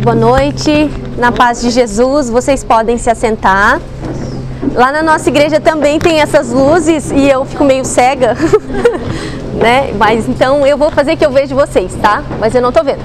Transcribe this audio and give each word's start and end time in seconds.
Boa 0.00 0.14
noite, 0.14 0.90
na 1.18 1.30
paz 1.30 1.60
de 1.60 1.68
Jesus, 1.68 2.30
vocês 2.30 2.64
podem 2.64 2.96
se 2.96 3.10
assentar. 3.10 3.78
Lá 4.74 4.90
na 4.90 5.02
nossa 5.02 5.28
igreja 5.28 5.60
também 5.60 5.98
tem 5.98 6.20
essas 6.20 6.50
luzes 6.50 7.10
e 7.10 7.28
eu 7.28 7.44
fico 7.44 7.62
meio 7.62 7.84
cega, 7.84 8.34
né? 9.60 9.92
Mas 9.98 10.26
então 10.26 10.66
eu 10.66 10.78
vou 10.78 10.90
fazer 10.90 11.16
que 11.16 11.26
eu 11.26 11.30
vejo 11.30 11.54
vocês, 11.54 11.94
tá? 11.96 12.22
Mas 12.40 12.54
eu 12.54 12.62
não 12.62 12.72
tô 12.72 12.82
vendo. 12.82 13.02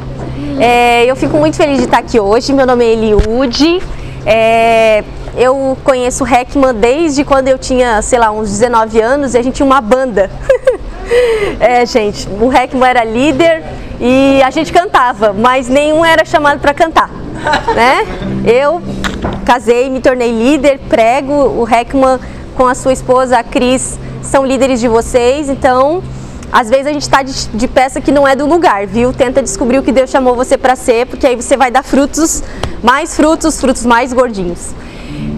É, 0.60 1.04
eu 1.06 1.16
fico 1.18 1.36
muito 1.38 1.58
feliz 1.58 1.80
de 1.80 1.84
estar 1.84 1.98
aqui 1.98 2.20
hoje. 2.22 2.54
Meu 2.54 2.66
nome 2.66 2.86
é 2.86 2.94
Eliude. 2.94 3.82
É, 4.26 5.04
eu 5.38 5.78
conheço 5.84 6.24
o 6.24 6.28
Heckman 6.28 6.74
desde 6.74 7.24
quando 7.24 7.48
eu 7.48 7.60
tinha, 7.60 8.02
sei 8.02 8.18
lá, 8.18 8.32
uns 8.32 8.50
19 8.50 9.00
anos 9.00 9.36
e 9.36 9.38
a 9.38 9.42
gente 9.44 9.54
tinha 9.56 9.66
uma 9.66 9.80
banda. 9.80 10.32
é, 11.60 11.86
gente, 11.86 12.28
o 12.42 12.52
Heckman 12.52 12.90
era 12.90 13.04
líder 13.04 13.64
e 14.02 14.42
a 14.44 14.50
gente 14.50 14.74
cantava, 14.74 15.34
mas 15.34 15.70
nenhum 15.70 16.04
era 16.04 16.26
chamado 16.26 16.60
para 16.60 16.74
cantar, 16.74 17.10
né? 17.76 18.06
Eu 18.46 18.82
casei, 19.46 19.90
me 19.92 20.02
tornei 20.02 20.32
líder, 20.32 20.80
prego, 20.90 21.34
o 21.34 21.68
Heckman 21.70 22.20
com 22.56 22.66
a 22.66 22.74
sua 22.74 22.92
esposa, 22.92 23.38
a 23.38 23.44
Cris, 23.44 24.00
são 24.24 24.44
líderes 24.44 24.80
de 24.80 24.88
vocês, 24.88 25.50
então 25.50 26.02
às 26.52 26.70
vezes 26.70 26.88
a 26.88 26.94
gente 26.94 27.04
está 27.04 27.22
de, 27.22 27.50
de, 27.50 27.68
peça 27.68 28.02
que 28.02 28.12
não 28.12 28.28
é 28.28 28.36
do 28.36 28.48
lugar, 28.48 28.88
viu? 28.88 29.14
Tenta 29.14 29.44
descobrir 29.44 29.78
o 29.78 29.84
que 29.84 29.92
Deus 29.92 30.10
chamou 30.10 30.36
você 30.36 30.58
para 30.58 30.76
ser, 30.76 31.06
porque 31.06 31.28
aí 31.28 31.36
você 31.36 31.56
vai 31.56 31.70
dar 31.70 31.84
frutos, 31.84 32.42
mais 32.82 33.16
frutos, 33.16 33.60
frutos 33.60 33.86
mais 33.86 34.12
gordinhos. 34.14 34.74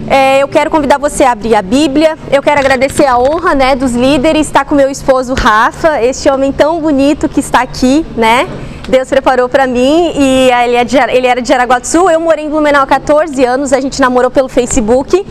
É, 0.08 0.42
eu 0.42 0.48
quero 0.48 0.70
convidar 0.70 0.98
você 0.98 1.24
a 1.24 1.32
abrir 1.32 1.54
a 1.54 1.62
Bíblia. 1.62 2.16
Eu 2.30 2.42
quero 2.42 2.60
agradecer 2.60 3.06
a 3.06 3.18
honra 3.18 3.54
né, 3.54 3.76
dos 3.76 3.92
líderes, 3.92 4.46
estar 4.46 4.64
com 4.64 4.74
meu 4.74 4.90
esposo 4.90 5.34
Rafa, 5.34 6.02
este 6.02 6.28
homem 6.28 6.52
tão 6.52 6.80
bonito 6.80 7.28
que 7.28 7.40
está 7.40 7.62
aqui, 7.62 8.04
né? 8.16 8.48
Deus 8.88 9.08
preparou 9.08 9.48
para 9.48 9.68
mim 9.68 10.12
e 10.16 10.50
ele, 10.64 10.74
é 10.74 10.84
de, 10.84 10.96
ele 10.96 11.26
era 11.26 11.40
de 11.40 11.48
Jaraguá 11.48 11.78
do 11.78 11.86
Sul. 11.86 12.10
Eu 12.10 12.18
morei 12.18 12.44
em 12.44 12.50
Blumenau 12.50 12.82
há 12.82 12.86
14 12.86 13.44
anos, 13.44 13.72
a 13.72 13.80
gente 13.80 14.00
namorou 14.00 14.32
pelo 14.32 14.48
Facebook 14.48 15.24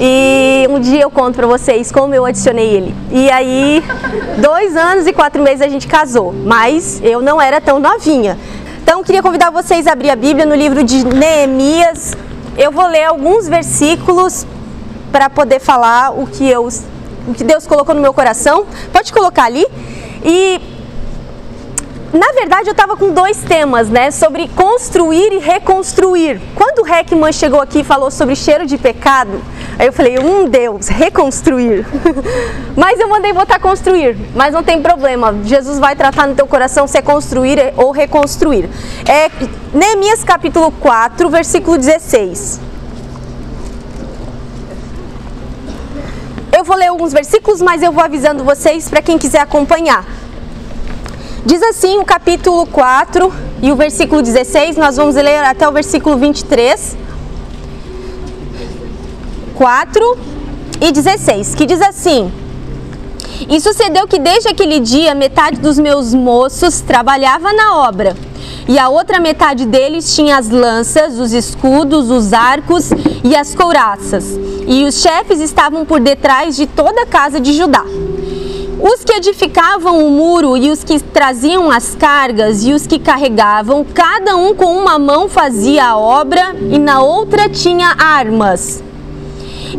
e 0.00 0.66
um 0.70 0.78
dia 0.78 1.02
eu 1.02 1.10
conto 1.10 1.34
para 1.34 1.46
vocês 1.46 1.90
como 1.90 2.14
eu 2.14 2.24
adicionei 2.24 2.68
ele. 2.68 2.94
E 3.10 3.28
aí, 3.30 3.82
dois 4.40 4.76
anos 4.76 5.08
e 5.08 5.12
quatro 5.12 5.42
meses 5.42 5.60
a 5.60 5.68
gente 5.68 5.88
casou, 5.88 6.32
mas 6.32 7.00
eu 7.02 7.20
não 7.20 7.40
era 7.40 7.60
tão 7.60 7.80
novinha. 7.80 8.38
Então, 8.82 9.02
queria 9.02 9.22
convidar 9.22 9.50
vocês 9.50 9.86
a 9.86 9.92
abrir 9.92 10.10
a 10.10 10.16
Bíblia 10.16 10.46
no 10.46 10.54
livro 10.54 10.82
de 10.84 11.04
Neemias, 11.04 12.16
eu 12.60 12.70
vou 12.70 12.86
ler 12.86 13.04
alguns 13.04 13.48
versículos 13.48 14.46
para 15.10 15.30
poder 15.30 15.60
falar 15.60 16.10
o 16.10 16.26
que, 16.26 16.46
eu, 16.46 16.68
o 17.26 17.32
que 17.32 17.42
Deus 17.42 17.66
colocou 17.66 17.94
no 17.94 18.02
meu 18.02 18.12
coração. 18.12 18.66
Pode 18.92 19.10
colocar 19.14 19.44
ali. 19.44 19.66
E 20.22 20.60
na 22.12 22.32
verdade, 22.32 22.68
eu 22.68 22.72
estava 22.72 22.98
com 22.98 23.12
dois 23.12 23.38
temas, 23.38 23.88
né? 23.88 24.10
Sobre 24.10 24.46
construir 24.48 25.32
e 25.32 25.38
reconstruir. 25.38 26.38
Quando 26.54 26.84
o 26.84 26.86
Heckman 26.86 27.32
chegou 27.32 27.62
aqui 27.62 27.80
e 27.80 27.84
falou 27.84 28.10
sobre 28.10 28.36
cheiro 28.36 28.66
de 28.66 28.76
pecado, 28.76 29.40
aí 29.80 29.86
eu 29.86 29.92
falei, 29.94 30.18
um 30.18 30.46
Deus, 30.46 30.88
reconstruir. 30.88 31.86
mas 32.76 33.00
eu 33.00 33.08
mandei 33.08 33.32
botar 33.32 33.58
construir, 33.58 34.14
mas 34.34 34.52
não 34.52 34.62
tem 34.62 34.82
problema. 34.82 35.34
Jesus 35.42 35.78
vai 35.78 35.96
tratar 35.96 36.28
no 36.28 36.34
teu 36.34 36.46
coração 36.46 36.86
se 36.86 36.98
é 36.98 37.02
construir 37.02 37.72
ou 37.78 37.90
reconstruir. 37.90 38.68
É 39.08 39.30
Neemias 39.72 40.22
capítulo 40.22 40.70
4, 40.70 41.30
versículo 41.30 41.78
16. 41.78 42.60
Eu 46.52 46.62
vou 46.62 46.76
ler 46.76 46.88
alguns 46.88 47.14
versículos, 47.14 47.62
mas 47.62 47.82
eu 47.82 47.90
vou 47.90 48.04
avisando 48.04 48.44
vocês 48.44 48.86
para 48.86 49.00
quem 49.00 49.16
quiser 49.16 49.40
acompanhar. 49.40 50.04
Diz 51.46 51.62
assim 51.62 51.98
o 51.98 52.04
capítulo 52.04 52.66
4 52.66 53.32
e 53.62 53.72
o 53.72 53.76
versículo 53.76 54.20
16, 54.20 54.76
nós 54.76 54.98
vamos 54.98 55.14
ler 55.14 55.42
até 55.42 55.66
o 55.66 55.72
versículo 55.72 56.18
23. 56.18 56.98
4 59.60 60.16
e 60.80 60.90
16, 60.90 61.54
que 61.54 61.66
diz 61.66 61.82
assim: 61.82 62.32
E 63.46 63.60
sucedeu 63.60 64.08
que 64.08 64.18
desde 64.18 64.48
aquele 64.48 64.80
dia 64.80 65.14
metade 65.14 65.60
dos 65.60 65.78
meus 65.78 66.14
moços 66.14 66.80
trabalhava 66.80 67.52
na 67.52 67.76
obra, 67.86 68.16
e 68.66 68.78
a 68.78 68.88
outra 68.88 69.20
metade 69.20 69.66
deles 69.66 70.14
tinha 70.14 70.38
as 70.38 70.48
lanças, 70.48 71.18
os 71.18 71.34
escudos, 71.34 72.10
os 72.10 72.32
arcos 72.32 72.88
e 73.22 73.36
as 73.36 73.54
couraças, 73.54 74.24
e 74.66 74.86
os 74.86 75.02
chefes 75.02 75.40
estavam 75.40 75.84
por 75.84 76.00
detrás 76.00 76.56
de 76.56 76.66
toda 76.66 77.02
a 77.02 77.06
casa 77.06 77.38
de 77.38 77.52
Judá. 77.52 77.84
Os 78.80 79.04
que 79.04 79.12
edificavam 79.12 80.06
o 80.06 80.10
muro 80.10 80.56
e 80.56 80.70
os 80.70 80.82
que 80.82 80.98
traziam 80.98 81.70
as 81.70 81.94
cargas 81.94 82.64
e 82.64 82.72
os 82.72 82.86
que 82.86 82.98
carregavam, 82.98 83.84
cada 83.84 84.36
um 84.36 84.54
com 84.54 84.74
uma 84.74 84.98
mão 84.98 85.28
fazia 85.28 85.84
a 85.84 85.98
obra 85.98 86.56
e 86.58 86.78
na 86.78 87.02
outra 87.02 87.46
tinha 87.46 87.94
armas. 87.98 88.82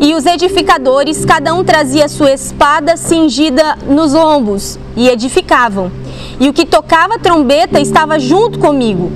E 0.02 0.16
os 0.16 0.26
edificadores, 0.26 1.24
cada 1.24 1.54
um 1.54 1.64
trazia 1.64 2.10
sua 2.10 2.32
espada 2.32 2.98
cingida 2.98 3.78
nos 3.88 4.14
lombos 4.14 4.80
e 4.98 5.08
edificavam. 5.08 5.92
E 6.40 6.50
o 6.50 6.54
que 6.54 6.66
tocava 6.66 7.20
trombeta 7.20 7.80
estava 7.80 8.18
junto 8.18 8.58
comigo. 8.58 9.12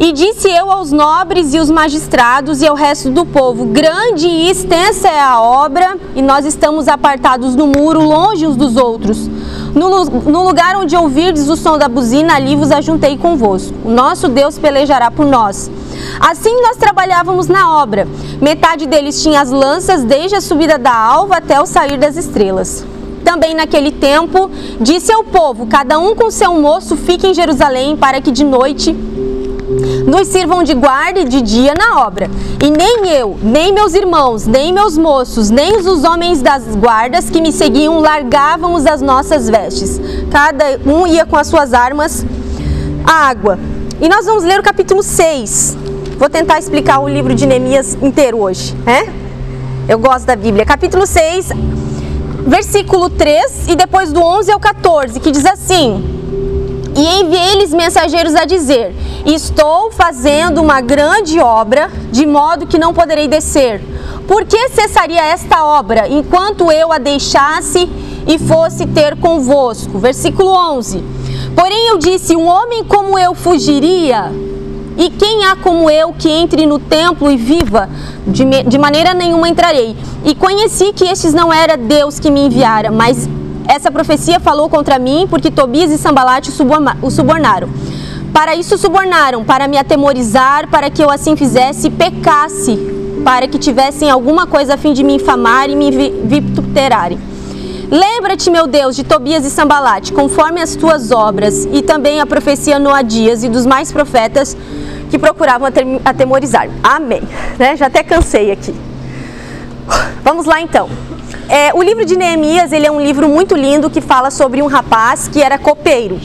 E 0.00 0.12
disse 0.12 0.50
eu 0.50 0.72
aos 0.72 0.90
nobres 0.90 1.52
e 1.52 1.58
os 1.58 1.70
magistrados 1.70 2.62
e 2.62 2.66
ao 2.66 2.74
resto 2.74 3.10
do 3.10 3.26
povo: 3.26 3.66
Grande 3.66 4.26
e 4.26 4.48
extensa 4.48 5.08
é 5.08 5.20
a 5.20 5.42
obra, 5.42 5.98
e 6.16 6.22
nós 6.22 6.46
estamos 6.46 6.88
apartados 6.88 7.54
no 7.54 7.66
muro, 7.66 8.02
longe 8.02 8.46
uns 8.46 8.56
dos 8.56 8.78
outros. 8.78 9.28
No, 9.74 10.06
no 10.06 10.42
lugar 10.42 10.74
onde 10.74 10.96
ouvirdes 10.96 11.50
o 11.50 11.54
som 11.54 11.76
da 11.76 11.86
buzina, 11.86 12.36
ali 12.36 12.56
vos 12.56 12.70
ajuntei 12.70 13.18
convosco. 13.18 13.74
O 13.84 13.90
nosso 13.90 14.26
Deus 14.26 14.58
pelejará 14.58 15.10
por 15.10 15.26
nós. 15.26 15.70
Assim 16.18 16.60
nós 16.62 16.76
trabalhávamos 16.76 17.46
na 17.46 17.80
obra. 17.82 18.08
Metade 18.40 18.86
deles 18.86 19.22
tinha 19.22 19.40
as 19.40 19.50
lanças, 19.50 20.02
desde 20.02 20.36
a 20.36 20.40
subida 20.40 20.78
da 20.78 20.94
alva 20.94 21.36
até 21.36 21.60
o 21.60 21.66
sair 21.66 21.98
das 21.98 22.16
estrelas. 22.16 22.84
Também 23.24 23.54
naquele 23.54 23.92
tempo, 23.92 24.50
disse 24.80 25.12
ao 25.12 25.22
povo: 25.22 25.66
Cada 25.66 25.98
um 25.98 26.14
com 26.14 26.30
seu 26.30 26.54
moço 26.54 26.96
fique 26.96 27.26
em 27.26 27.34
Jerusalém, 27.34 27.96
para 27.96 28.20
que 28.20 28.30
de 28.30 28.44
noite 28.44 28.96
nos 30.06 30.26
sirvam 30.28 30.62
de 30.62 30.74
guarda 30.74 31.20
e 31.20 31.24
de 31.24 31.40
dia 31.40 31.74
na 31.74 32.04
obra. 32.04 32.28
E 32.62 32.70
nem 32.70 33.08
eu, 33.08 33.38
nem 33.42 33.72
meus 33.72 33.94
irmãos, 33.94 34.46
nem 34.46 34.72
meus 34.72 34.98
moços, 34.98 35.50
nem 35.50 35.76
os 35.76 36.04
homens 36.04 36.42
das 36.42 36.74
guardas 36.74 37.30
que 37.30 37.40
me 37.40 37.52
seguiam 37.52 38.00
largávamos 38.00 38.86
as 38.86 39.00
nossas 39.00 39.48
vestes. 39.48 40.00
Cada 40.30 40.80
um 40.84 41.06
ia 41.06 41.24
com 41.24 41.36
as 41.36 41.46
suas 41.46 41.72
armas 41.72 42.24
à 43.06 43.28
água. 43.28 43.58
E 44.00 44.08
nós 44.08 44.26
vamos 44.26 44.44
ler 44.44 44.58
o 44.58 44.62
capítulo 44.62 45.02
6. 45.02 45.89
Vou 46.20 46.28
tentar 46.28 46.58
explicar 46.58 46.98
o 46.98 47.08
livro 47.08 47.34
de 47.34 47.46
Neemias 47.46 47.94
inteiro 47.94 48.42
hoje, 48.42 48.74
né? 48.84 49.10
Eu 49.88 49.98
gosto 49.98 50.26
da 50.26 50.36
Bíblia. 50.36 50.66
Capítulo 50.66 51.06
6, 51.06 51.48
versículo 52.46 53.08
3 53.08 53.68
e 53.68 53.74
depois 53.74 54.12
do 54.12 54.20
11 54.22 54.52
ao 54.52 54.60
14, 54.60 55.18
que 55.18 55.30
diz 55.30 55.46
assim: 55.46 56.04
e 56.94 57.22
enviei-lhes 57.22 57.72
mensageiros 57.72 58.34
a 58.34 58.44
dizer: 58.44 58.94
Estou 59.24 59.90
fazendo 59.92 60.60
uma 60.60 60.82
grande 60.82 61.40
obra, 61.40 61.90
de 62.12 62.26
modo 62.26 62.66
que 62.66 62.78
não 62.78 62.92
poderei 62.92 63.26
descer. 63.26 63.80
Por 64.28 64.44
que 64.44 64.68
cessaria 64.68 65.24
esta 65.24 65.64
obra, 65.64 66.06
enquanto 66.06 66.70
eu 66.70 66.92
a 66.92 66.98
deixasse 66.98 67.88
e 68.26 68.38
fosse 68.38 68.84
ter 68.84 69.16
convosco? 69.16 69.98
Versículo 69.98 70.50
11. 70.50 71.02
Porém 71.56 71.88
eu 71.88 71.96
disse: 71.96 72.36
Um 72.36 72.46
homem 72.46 72.84
como 72.84 73.18
eu 73.18 73.34
fugiria? 73.34 74.49
E 75.00 75.08
quem 75.08 75.46
há 75.46 75.56
como 75.56 75.88
eu 75.88 76.12
que 76.12 76.28
entre 76.28 76.66
no 76.66 76.78
templo 76.78 77.30
e 77.30 77.36
viva? 77.38 77.88
De, 78.26 78.44
de 78.44 78.76
maneira 78.76 79.14
nenhuma 79.14 79.48
entrarei. 79.48 79.96
E 80.26 80.34
conheci 80.34 80.92
que 80.92 81.04
estes 81.04 81.32
não 81.32 81.50
era 81.50 81.74
Deus 81.74 82.20
que 82.20 82.30
me 82.30 82.40
enviara, 82.40 82.90
mas 82.90 83.26
essa 83.66 83.90
profecia 83.90 84.38
falou 84.38 84.68
contra 84.68 84.98
mim 84.98 85.26
porque 85.30 85.50
Tobias 85.50 85.90
e 85.90 85.96
Sambalate 85.96 86.50
o 86.50 87.10
subornaram. 87.10 87.70
Para 88.30 88.54
isso 88.54 88.76
subornaram, 88.76 89.42
para 89.42 89.66
me 89.66 89.78
atemorizar, 89.78 90.68
para 90.68 90.90
que 90.90 91.02
eu 91.02 91.08
assim 91.08 91.34
fizesse 91.34 91.86
e 91.86 91.90
pecasse, 91.90 92.78
para 93.24 93.48
que 93.48 93.58
tivessem 93.58 94.10
alguma 94.10 94.46
coisa 94.46 94.74
a 94.74 94.76
fim 94.76 94.92
de 94.92 95.02
me 95.02 95.14
infamar 95.14 95.70
e 95.70 95.76
me 95.76 95.90
vituperarem. 96.24 97.18
Lembra-te, 97.90 98.48
meu 98.50 98.68
Deus, 98.68 98.94
de 98.94 99.02
Tobias 99.02 99.44
e 99.44 99.50
Sambalate, 99.50 100.12
conforme 100.12 100.62
as 100.62 100.76
tuas 100.76 101.10
obras, 101.10 101.64
e 101.72 101.82
também 101.82 102.20
a 102.20 102.26
profecia 102.26 102.78
Noadias 102.78 103.42
e 103.42 103.48
dos 103.48 103.66
mais 103.66 103.90
profetas 103.90 104.56
que 105.10 105.18
procuravam 105.18 105.68
atemorizar. 106.04 106.68
Amém. 106.84 107.20
Né? 107.58 107.74
Já 107.76 107.86
até 107.86 108.04
cansei 108.04 108.52
aqui. 108.52 108.72
Vamos 110.22 110.46
lá 110.46 110.60
então. 110.60 110.88
É, 111.48 111.74
o 111.74 111.82
livro 111.82 112.04
de 112.04 112.16
Neemias 112.16 112.70
ele 112.70 112.86
é 112.86 112.92
um 112.92 113.00
livro 113.00 113.28
muito 113.28 113.56
lindo 113.56 113.90
que 113.90 114.00
fala 114.00 114.30
sobre 114.30 114.62
um 114.62 114.68
rapaz 114.68 115.26
que 115.26 115.42
era 115.42 115.58
copeiro. 115.58 116.20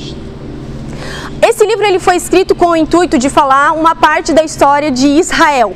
Esse 1.41 1.65
livro 1.65 1.83
ele 1.83 1.97
foi 1.97 2.15
escrito 2.15 2.53
com 2.53 2.68
o 2.68 2.75
intuito 2.75 3.18
de 3.18 3.27
falar 3.27 3.71
uma 3.71 3.95
parte 3.95 4.33
da 4.33 4.44
história 4.44 4.91
de 4.91 5.07
Israel. 5.07 5.75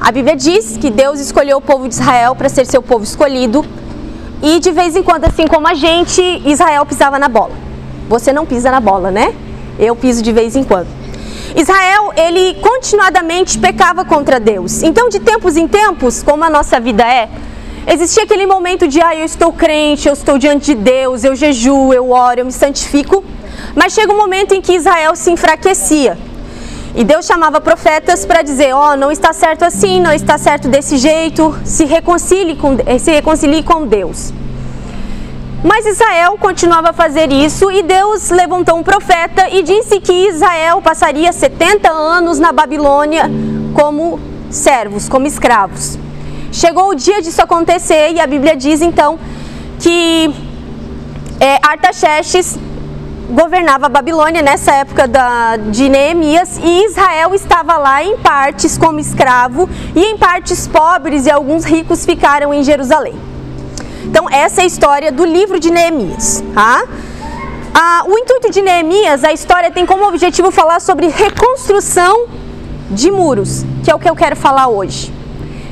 A 0.00 0.10
Bíblia 0.10 0.34
diz 0.34 0.76
que 0.76 0.90
Deus 0.90 1.20
escolheu 1.20 1.58
o 1.58 1.60
povo 1.60 1.86
de 1.86 1.94
Israel 1.94 2.34
para 2.34 2.48
ser 2.48 2.66
seu 2.66 2.82
povo 2.82 3.04
escolhido 3.04 3.64
e 4.42 4.58
de 4.58 4.70
vez 4.70 4.96
em 4.96 5.02
quando, 5.02 5.24
assim 5.24 5.46
como 5.46 5.68
a 5.68 5.74
gente, 5.74 6.22
Israel 6.44 6.84
pisava 6.86 7.18
na 7.18 7.28
bola. 7.28 7.52
Você 8.08 8.32
não 8.32 8.46
pisa 8.46 8.70
na 8.70 8.80
bola, 8.80 9.10
né? 9.10 9.34
Eu 9.78 9.94
piso 9.94 10.22
de 10.22 10.32
vez 10.32 10.56
em 10.56 10.64
quando. 10.64 10.88
Israel, 11.54 12.12
ele 12.16 12.54
continuadamente 12.60 13.58
pecava 13.58 14.04
contra 14.04 14.38
Deus. 14.38 14.82
Então, 14.82 15.08
de 15.08 15.18
tempos 15.18 15.56
em 15.56 15.66
tempos, 15.66 16.22
como 16.22 16.44
a 16.44 16.50
nossa 16.50 16.78
vida 16.80 17.04
é, 17.04 17.28
existia 17.86 18.22
aquele 18.22 18.46
momento 18.46 18.86
de, 18.86 19.00
ah, 19.00 19.14
eu 19.14 19.24
estou 19.24 19.52
crente, 19.52 20.08
eu 20.08 20.14
estou 20.14 20.38
diante 20.38 20.74
de 20.74 20.74
Deus, 20.74 21.24
eu 21.24 21.34
jejuo, 21.34 21.92
eu 21.92 22.10
oro, 22.10 22.40
eu 22.40 22.46
me 22.46 22.52
santifico. 22.52 23.24
Mas 23.74 23.92
chega 23.92 24.12
um 24.12 24.16
momento 24.16 24.54
em 24.54 24.60
que 24.60 24.72
Israel 24.74 25.14
se 25.16 25.30
enfraquecia. 25.30 26.16
E 26.94 27.04
Deus 27.04 27.24
chamava 27.24 27.60
profetas 27.60 28.26
para 28.26 28.42
dizer: 28.42 28.72
Ó, 28.72 28.92
oh, 28.92 28.96
não 28.96 29.10
está 29.12 29.32
certo 29.32 29.64
assim, 29.64 30.00
não 30.00 30.12
está 30.12 30.36
certo 30.38 30.68
desse 30.68 30.96
jeito, 30.96 31.56
se 31.64 31.84
reconcilie 31.84 32.56
com, 32.56 32.76
se 32.98 33.10
reconcilie 33.10 33.62
com 33.62 33.86
Deus. 33.86 34.32
Mas 35.62 35.84
Israel 35.84 36.38
continuava 36.38 36.90
a 36.90 36.92
fazer 36.92 37.30
isso 37.30 37.70
e 37.70 37.82
Deus 37.82 38.30
levantou 38.30 38.78
um 38.78 38.82
profeta 38.82 39.48
e 39.50 39.62
disse 39.62 40.00
que 40.00 40.28
Israel 40.28 40.80
passaria 40.80 41.30
70 41.32 41.90
anos 41.90 42.38
na 42.38 42.50
Babilônia 42.50 43.30
como 43.74 44.18
servos, 44.50 45.06
como 45.06 45.26
escravos. 45.26 45.98
Chegou 46.50 46.88
o 46.88 46.94
dia 46.94 47.20
disso 47.20 47.42
acontecer 47.42 48.12
e 48.12 48.20
a 48.20 48.26
Bíblia 48.26 48.56
diz 48.56 48.80
então 48.80 49.18
que 49.78 50.34
é, 51.38 51.58
Artaxerxes 51.62 52.58
governava 53.30 53.86
a 53.86 53.88
Babilônia 53.88 54.42
nessa 54.42 54.72
época 54.72 55.06
da, 55.06 55.56
de 55.56 55.88
Neemias 55.88 56.58
e 56.58 56.84
Israel 56.86 57.32
estava 57.34 57.76
lá 57.76 58.02
em 58.02 58.16
partes 58.18 58.76
como 58.76 58.98
escravo 58.98 59.68
e 59.94 60.00
em 60.00 60.18
partes 60.18 60.66
pobres 60.66 61.26
e 61.26 61.30
alguns 61.30 61.64
ricos 61.64 62.04
ficaram 62.04 62.52
em 62.52 62.62
Jerusalém. 62.62 63.14
Então 64.04 64.28
essa 64.28 64.62
é 64.62 64.64
a 64.64 64.66
história 64.66 65.12
do 65.12 65.24
livro 65.24 65.60
de 65.60 65.70
Neemias. 65.70 66.42
Tá? 66.52 66.84
Ah, 67.72 68.02
o 68.06 68.18
intuito 68.18 68.50
de 68.50 68.60
Neemias, 68.60 69.22
a 69.22 69.32
história 69.32 69.70
tem 69.70 69.86
como 69.86 70.08
objetivo 70.08 70.50
falar 70.50 70.80
sobre 70.80 71.06
reconstrução 71.06 72.26
de 72.90 73.12
muros, 73.12 73.64
que 73.84 73.90
é 73.90 73.94
o 73.94 73.98
que 73.98 74.10
eu 74.10 74.16
quero 74.16 74.34
falar 74.34 74.66
hoje. 74.66 75.14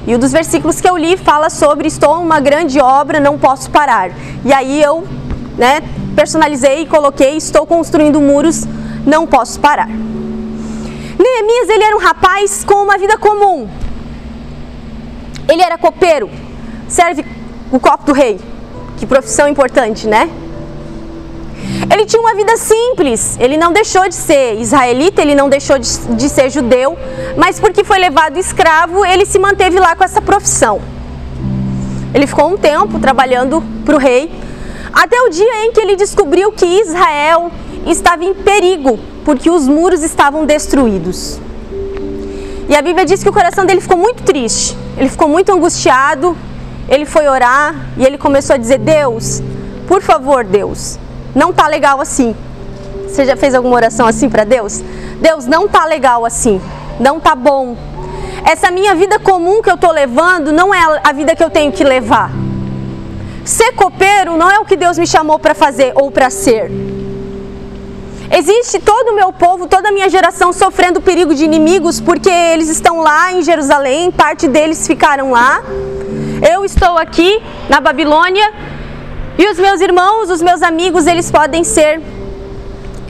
E 0.07 0.15
um 0.15 0.19
dos 0.19 0.31
versículos 0.31 0.81
que 0.81 0.89
eu 0.89 0.97
li 0.97 1.17
fala 1.17 1.51
sobre 1.51 1.89
estou 1.89 2.23
uma 2.23 2.39
grande 2.39 2.81
obra, 2.81 3.19
não 3.19 3.37
posso 3.37 3.69
parar. 3.71 4.11
E 4.45 4.53
aí 4.53 4.81
eu, 4.81 5.07
né, 5.59 5.83
personalizei 6.19 6.83
e 6.83 6.87
coloquei, 6.87 7.37
estou 7.37 7.65
construindo 7.65 8.21
muros, 8.21 8.65
não 9.07 9.25
posso 9.25 9.61
parar. 9.61 9.87
Neemias, 9.89 11.69
ele 11.69 11.85
era 11.85 11.97
um 11.97 12.01
rapaz 12.01 12.65
com 12.65 12.75
uma 12.75 12.99
vida 12.99 13.17
comum. 13.17 13.69
Ele 15.49 15.63
era 15.63 15.79
copeiro, 15.79 16.29
serve 16.89 17.25
o 17.71 17.79
copo 17.79 18.07
do 18.07 18.13
rei. 18.13 18.41
Que 18.97 19.07
profissão 19.07 19.47
importante, 19.49 20.09
né? 20.09 20.29
Ele 21.89 22.05
tinha 22.05 22.21
uma 22.21 22.35
vida 22.35 22.57
simples, 22.57 23.37
ele 23.39 23.57
não 23.57 23.73
deixou 23.73 24.09
de 24.09 24.17
ser 24.17 24.61
israelita, 24.61 25.23
ele 25.23 25.37
não 25.37 25.49
deixou 25.49 25.79
de, 25.79 25.89
de 26.17 26.29
ser 26.29 26.51
judeu, 26.51 26.99
mas 27.37 27.61
porque 27.61 27.85
foi 27.85 28.01
levado 28.01 28.37
escravo, 28.39 29.07
ele 29.07 29.25
se 29.25 29.39
manteve 29.39 29.79
lá 29.79 29.95
com 29.95 30.03
essa 30.03 30.21
profissão. 30.21 30.81
Ele 32.13 32.27
ficou 32.27 32.53
um 32.53 32.57
tempo 32.57 32.99
trabalhando 32.99 33.63
para 33.85 33.95
o 33.95 33.99
rei, 33.99 34.48
até 34.99 35.17
o 35.23 35.29
dia 35.29 35.65
em 35.65 35.71
que 35.71 35.81
ele 35.81 35.95
descobriu 35.95 36.51
que 36.51 36.67
Israel 36.67 37.53
estava 37.87 38.25
em 38.25 38.35
perigo, 38.35 38.99
porque 39.25 39.49
os 39.49 39.69
muros 39.69 40.03
estavam 40.03 40.45
destruídos. 40.45 41.39
E 42.69 42.75
a 42.75 42.83
Bíblia 42.83 43.07
diz 43.07 43.23
que 43.23 43.29
o 43.29 43.33
coração 43.33 43.65
dele 43.65 43.81
ficou 43.81 43.97
muito 43.97 44.25
triste, 44.25 44.77
ele 44.97 45.09
ficou 45.09 45.29
muito 45.29 45.53
angustiado, 45.53 46.37
ele 46.89 47.07
foi 47.07 47.29
orar 47.29 47.77
e 47.97 48.05
ele 48.05 48.19
começou 48.19 48.55
a 48.55 48.57
dizer: 48.57 48.79
Deus, 48.79 49.41
por 49.87 50.03
favor, 50.03 50.43
Deus, 50.43 50.99
não 51.33 51.53
tá 51.53 51.69
legal 51.69 52.01
assim. 52.01 52.35
Você 53.07 53.25
já 53.25 53.37
fez 53.37 53.55
alguma 53.55 53.77
oração 53.77 54.05
assim 54.05 54.29
para 54.29 54.43
Deus? 54.43 54.83
Deus, 55.21 55.47
não 55.47 55.69
tá 55.69 55.85
legal 55.85 56.25
assim, 56.25 56.61
não 56.99 57.21
tá 57.21 57.37
bom. 57.37 57.77
Essa 58.45 58.69
minha 58.73 58.97
vida 58.97 59.21
comum 59.21 59.63
que 59.63 59.71
eu 59.71 59.77
tô 59.77 59.93
levando 59.93 60.51
não 60.51 60.75
é 60.75 61.01
a 61.05 61.13
vida 61.13 61.37
que 61.37 61.45
eu 61.45 61.51
tenho 61.51 61.71
que 61.71 61.85
levar. 61.85 62.48
Ser 63.49 63.73
copeiro 63.73 64.37
não 64.37 64.51
é 64.51 64.59
o 64.59 64.65
que 64.67 64.77
Deus 64.77 64.99
me 64.99 65.07
chamou 65.07 65.39
para 65.39 65.55
fazer 65.55 65.91
ou 65.95 66.11
para 66.11 66.29
ser. 66.29 66.71
Existe 68.31 68.79
todo 68.79 69.13
o 69.13 69.15
meu 69.15 69.33
povo, 69.33 69.67
toda 69.67 69.89
a 69.89 69.91
minha 69.91 70.07
geração 70.11 70.53
sofrendo 70.53 71.01
perigo 71.01 71.35
de 71.35 71.45
inimigos 71.47 71.99
porque 71.99 72.29
eles 72.29 72.69
estão 72.69 73.01
lá 73.01 73.33
em 73.33 73.41
Jerusalém, 73.41 74.11
parte 74.11 74.47
deles 74.47 74.87
ficaram 74.87 75.31
lá. 75.31 75.63
Eu 76.47 76.63
estou 76.63 76.99
aqui 76.99 77.43
na 77.71 77.81
Babilônia 77.81 78.53
e 79.39 79.51
os 79.51 79.59
meus 79.59 79.81
irmãos, 79.81 80.29
os 80.29 80.43
meus 80.43 80.61
amigos, 80.61 81.07
eles 81.07 81.31
podem 81.31 81.65
ser 81.65 82.03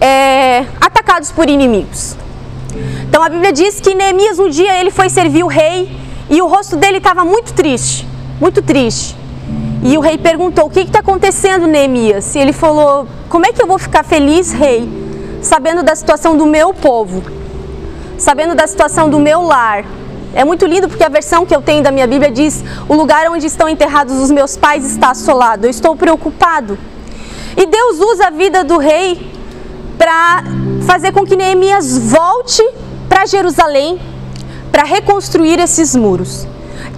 é, 0.00 0.64
atacados 0.81 1.32
por 1.32 1.50
inimigos. 1.50 2.17
Então 3.08 3.25
a 3.25 3.29
Bíblia 3.29 3.52
diz 3.52 3.81
que 3.81 3.93
Neemias 3.93 4.38
um 4.38 4.49
dia 4.49 4.79
ele 4.81 4.93
foi 4.93 5.11
servir 5.11 5.43
o 5.43 5.49
rei 5.49 5.90
e 6.31 6.40
o 6.40 6.46
rosto 6.46 6.76
dele 6.76 6.99
estava 6.99 7.25
muito 7.25 7.52
triste, 7.52 8.06
muito 8.40 8.62
triste. 8.62 9.17
E 9.82 9.96
o 9.96 10.00
rei 10.00 10.19
perguntou: 10.19 10.66
O 10.66 10.70
que 10.70 10.80
está 10.80 11.00
acontecendo, 11.00 11.66
Neemias? 11.66 12.34
E 12.34 12.38
ele 12.38 12.52
falou: 12.52 13.06
Como 13.28 13.46
é 13.46 13.52
que 13.52 13.62
eu 13.62 13.66
vou 13.66 13.78
ficar 13.78 14.04
feliz, 14.04 14.52
rei, 14.52 14.88
sabendo 15.40 15.82
da 15.82 15.94
situação 15.94 16.36
do 16.36 16.46
meu 16.46 16.75
povo, 16.75 17.22
sabendo 18.19 18.54
da 18.54 18.66
situação 18.66 19.08
do 19.08 19.19
meu 19.19 19.42
lar? 19.42 19.84
É 20.34 20.44
muito 20.44 20.66
lindo 20.66 20.88
porque 20.88 21.04
a 21.04 21.08
versão 21.08 21.46
que 21.46 21.54
eu 21.54 21.62
tenho 21.62 21.82
da 21.82 21.90
minha 21.90 22.06
Bíblia 22.06 22.30
diz: 22.30 22.62
O 22.88 22.94
lugar 22.94 23.30
onde 23.30 23.46
estão 23.46 23.69
enterrados 23.69 24.16
os 24.16 24.30
meus 24.30 24.56
pais 24.56 24.84
está 24.84 25.10
assolado. 25.10 25.66
Eu 25.66 25.70
estou 25.70 25.96
preocupado. 25.96 26.78
E 27.56 27.66
Deus 27.66 27.98
usa 27.98 28.28
a 28.28 28.30
vida 28.30 28.62
do 28.62 28.78
rei 28.78 29.32
para 29.96 30.44
fazer 30.86 31.12
com 31.12 31.25
que 31.25 31.36
Neemias 31.36 31.98
volte 31.98 32.62
para 33.08 33.26
Jerusalém 33.26 33.98
para 34.70 34.84
reconstruir 34.84 35.58
esses 35.58 35.96
muros. 35.96 36.46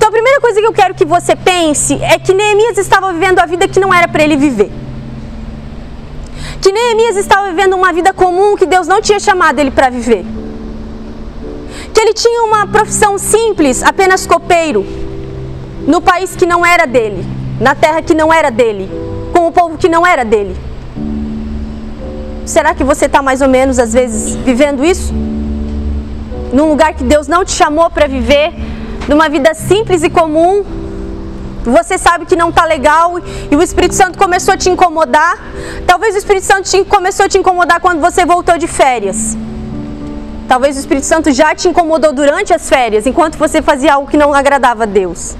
Então 0.00 0.08
a 0.08 0.12
primeira 0.12 0.40
coisa 0.40 0.58
que 0.58 0.66
eu 0.66 0.72
quero 0.72 0.94
que 0.94 1.04
você 1.04 1.36
pense 1.36 2.02
é 2.02 2.18
que 2.18 2.32
Neemias 2.32 2.78
estava 2.78 3.12
vivendo 3.12 3.38
a 3.38 3.44
vida 3.44 3.68
que 3.68 3.78
não 3.78 3.92
era 3.92 4.08
para 4.08 4.22
ele 4.22 4.34
viver. 4.34 4.72
Que 6.62 6.72
Neemias 6.72 7.18
estava 7.18 7.50
vivendo 7.50 7.76
uma 7.76 7.92
vida 7.92 8.10
comum 8.14 8.56
que 8.56 8.64
Deus 8.64 8.88
não 8.88 9.02
tinha 9.02 9.20
chamado 9.20 9.58
ele 9.58 9.70
para 9.70 9.90
viver. 9.90 10.24
Que 11.92 12.00
ele 12.00 12.14
tinha 12.14 12.44
uma 12.44 12.66
profissão 12.66 13.18
simples, 13.18 13.82
apenas 13.82 14.26
copeiro, 14.26 14.86
no 15.86 16.00
país 16.00 16.34
que 16.34 16.46
não 16.46 16.64
era 16.64 16.86
dele, 16.86 17.22
na 17.60 17.74
terra 17.74 18.00
que 18.00 18.14
não 18.14 18.32
era 18.32 18.50
dele, 18.50 18.88
com 19.34 19.48
o 19.48 19.52
povo 19.52 19.76
que 19.76 19.86
não 19.86 20.06
era 20.06 20.24
dele. 20.24 20.56
Será 22.46 22.74
que 22.74 22.82
você 22.82 23.04
está 23.04 23.20
mais 23.20 23.42
ou 23.42 23.48
menos, 23.48 23.78
às 23.78 23.92
vezes, 23.92 24.34
vivendo 24.34 24.82
isso? 24.82 25.12
Num 26.54 26.70
lugar 26.70 26.94
que 26.94 27.04
Deus 27.04 27.28
não 27.28 27.44
te 27.44 27.52
chamou 27.52 27.90
para 27.90 28.06
viver, 28.06 28.54
numa 29.10 29.28
vida 29.28 29.52
simples 29.54 30.04
e 30.04 30.08
comum, 30.08 30.64
você 31.64 31.98
sabe 31.98 32.26
que 32.26 32.36
não 32.36 32.50
está 32.50 32.64
legal 32.64 33.18
e 33.50 33.56
o 33.56 33.60
Espírito 33.60 33.96
Santo 33.96 34.16
começou 34.16 34.54
a 34.54 34.56
te 34.56 34.70
incomodar. 34.70 35.36
Talvez 35.84 36.14
o 36.14 36.18
Espírito 36.18 36.46
Santo 36.46 36.70
te, 36.70 36.84
começou 36.84 37.26
a 37.26 37.28
te 37.28 37.36
incomodar 37.36 37.80
quando 37.80 38.00
você 38.00 38.24
voltou 38.24 38.56
de 38.56 38.68
férias. 38.68 39.36
Talvez 40.46 40.76
o 40.76 40.80
Espírito 40.80 41.06
Santo 41.06 41.32
já 41.32 41.52
te 41.56 41.66
incomodou 41.66 42.12
durante 42.12 42.54
as 42.54 42.68
férias, 42.68 43.04
enquanto 43.04 43.36
você 43.36 43.60
fazia 43.60 43.94
algo 43.94 44.08
que 44.08 44.16
não 44.16 44.32
agradava 44.32 44.84
a 44.84 44.86
Deus. 44.86 45.36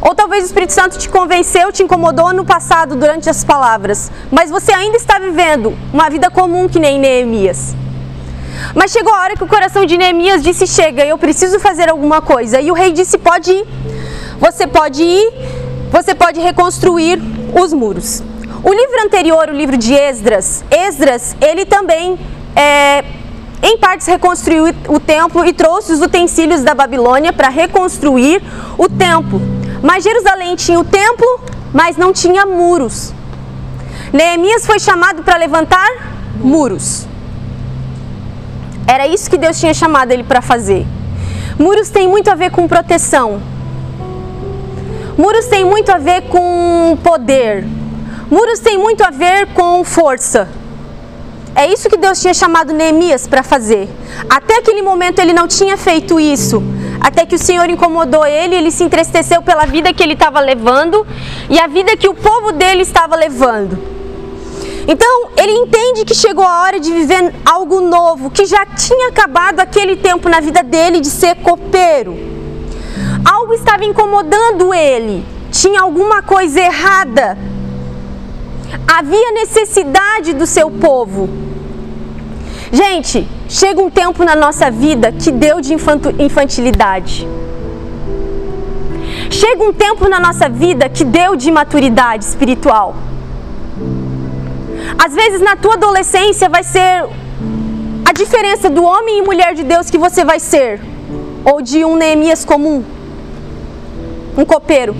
Ou 0.00 0.14
talvez 0.14 0.44
o 0.44 0.46
Espírito 0.46 0.72
Santo 0.72 0.98
te 0.98 1.10
convenceu, 1.10 1.70
te 1.70 1.82
incomodou 1.82 2.32
no 2.32 2.46
passado 2.46 2.96
durante 2.96 3.28
as 3.28 3.44
palavras, 3.44 4.10
mas 4.30 4.50
você 4.50 4.72
ainda 4.72 4.96
está 4.96 5.18
vivendo 5.18 5.76
uma 5.92 6.08
vida 6.08 6.30
comum 6.30 6.66
que 6.66 6.80
nem 6.80 6.98
Neemias. 6.98 7.81
Mas 8.74 8.90
chegou 8.90 9.12
a 9.12 9.20
hora 9.20 9.36
que 9.36 9.44
o 9.44 9.48
coração 9.48 9.84
de 9.84 9.96
Neemias 9.96 10.42
disse: 10.42 10.66
Chega, 10.66 11.04
eu 11.04 11.18
preciso 11.18 11.58
fazer 11.60 11.90
alguma 11.90 12.20
coisa. 12.20 12.60
E 12.60 12.70
o 12.70 12.74
rei 12.74 12.92
disse: 12.92 13.18
Pode 13.18 13.52
ir. 13.52 13.66
Você 14.38 14.66
pode 14.66 15.02
ir, 15.02 15.32
você 15.90 16.14
pode 16.14 16.40
reconstruir 16.40 17.20
os 17.54 17.72
muros. 17.72 18.22
O 18.64 18.72
livro 18.72 19.04
anterior, 19.04 19.48
o 19.48 19.52
livro 19.52 19.76
de 19.76 19.94
Esdras, 19.94 20.64
Esdras, 20.70 21.36
ele 21.40 21.64
também, 21.64 22.18
é, 22.56 23.04
em 23.62 23.78
partes, 23.78 24.06
reconstruiu 24.06 24.64
o 24.88 24.98
templo 24.98 25.44
e 25.44 25.52
trouxe 25.52 25.92
os 25.92 26.00
utensílios 26.00 26.62
da 26.62 26.74
Babilônia 26.74 27.32
para 27.32 27.48
reconstruir 27.48 28.42
o 28.78 28.88
templo. 28.88 29.40
Mas 29.82 30.02
Jerusalém 30.02 30.56
tinha 30.56 30.78
o 30.80 30.84
templo, 30.84 31.40
mas 31.72 31.96
não 31.96 32.12
tinha 32.12 32.44
muros. 32.46 33.12
Neemias 34.12 34.66
foi 34.66 34.78
chamado 34.78 35.22
para 35.22 35.36
levantar 35.36 35.88
muros. 36.36 37.06
Era 38.86 39.06
isso 39.06 39.30
que 39.30 39.38
Deus 39.38 39.58
tinha 39.58 39.74
chamado 39.74 40.12
ele 40.12 40.24
para 40.24 40.42
fazer. 40.42 40.86
Muros 41.58 41.90
tem 41.90 42.08
muito 42.08 42.28
a 42.30 42.34
ver 42.34 42.50
com 42.50 42.66
proteção. 42.66 43.40
Muros 45.16 45.46
tem 45.46 45.64
muito 45.64 45.90
a 45.90 45.98
ver 45.98 46.22
com 46.22 46.96
poder. 47.02 47.64
Muros 48.30 48.60
tem 48.60 48.78
muito 48.78 49.02
a 49.02 49.10
ver 49.10 49.48
com 49.48 49.84
força. 49.84 50.48
É 51.54 51.70
isso 51.70 51.88
que 51.88 51.98
Deus 51.98 52.20
tinha 52.20 52.32
chamado 52.32 52.72
Neemias 52.72 53.26
para 53.26 53.42
fazer. 53.42 53.88
Até 54.28 54.56
aquele 54.56 54.80
momento 54.80 55.18
ele 55.18 55.34
não 55.34 55.46
tinha 55.46 55.76
feito 55.76 56.18
isso. 56.18 56.62
Até 56.98 57.26
que 57.26 57.34
o 57.34 57.38
Senhor 57.38 57.68
incomodou 57.68 58.24
ele, 58.24 58.54
ele 58.54 58.70
se 58.70 58.84
entristeceu 58.84 59.42
pela 59.42 59.66
vida 59.66 59.92
que 59.92 60.02
ele 60.02 60.14
estava 60.14 60.40
levando 60.40 61.06
e 61.50 61.58
a 61.58 61.66
vida 61.66 61.96
que 61.96 62.08
o 62.08 62.14
povo 62.14 62.52
dele 62.52 62.82
estava 62.82 63.16
levando. 63.16 63.91
Então, 64.86 65.28
ele 65.36 65.52
entende 65.52 66.04
que 66.04 66.14
chegou 66.14 66.44
a 66.44 66.62
hora 66.62 66.80
de 66.80 66.92
viver 66.92 67.32
algo 67.44 67.80
novo, 67.80 68.30
que 68.30 68.44
já 68.44 68.66
tinha 68.66 69.08
acabado 69.08 69.60
aquele 69.60 69.96
tempo 69.96 70.28
na 70.28 70.40
vida 70.40 70.62
dele 70.62 71.00
de 71.00 71.08
ser 71.08 71.36
copeiro. 71.36 72.16
Algo 73.24 73.54
estava 73.54 73.84
incomodando 73.84 74.74
ele, 74.74 75.24
tinha 75.50 75.80
alguma 75.80 76.22
coisa 76.22 76.60
errada. 76.60 77.38
Havia 78.86 79.32
necessidade 79.32 80.32
do 80.32 80.46
seu 80.46 80.70
povo. 80.70 81.28
Gente, 82.72 83.28
chega 83.48 83.80
um 83.80 83.90
tempo 83.90 84.24
na 84.24 84.34
nossa 84.34 84.70
vida 84.70 85.12
que 85.12 85.30
deu 85.30 85.60
de 85.60 85.74
infantilidade. 86.18 87.28
Chega 89.30 89.62
um 89.62 89.72
tempo 89.72 90.08
na 90.08 90.18
nossa 90.18 90.48
vida 90.48 90.88
que 90.88 91.04
deu 91.04 91.36
de 91.36 91.50
maturidade 91.52 92.24
espiritual. 92.24 92.96
Às 94.98 95.14
vezes 95.14 95.40
na 95.40 95.56
tua 95.56 95.74
adolescência 95.74 96.48
vai 96.48 96.62
ser 96.62 97.08
a 98.04 98.12
diferença 98.12 98.68
do 98.68 98.84
homem 98.84 99.18
e 99.18 99.22
mulher 99.22 99.54
de 99.54 99.62
Deus 99.62 99.90
que 99.90 99.98
você 99.98 100.24
vai 100.24 100.38
ser, 100.38 100.80
ou 101.44 101.62
de 101.62 101.84
um 101.84 101.96
Neemias 101.96 102.44
comum, 102.44 102.84
um 104.36 104.44
copeiro. 104.44 104.94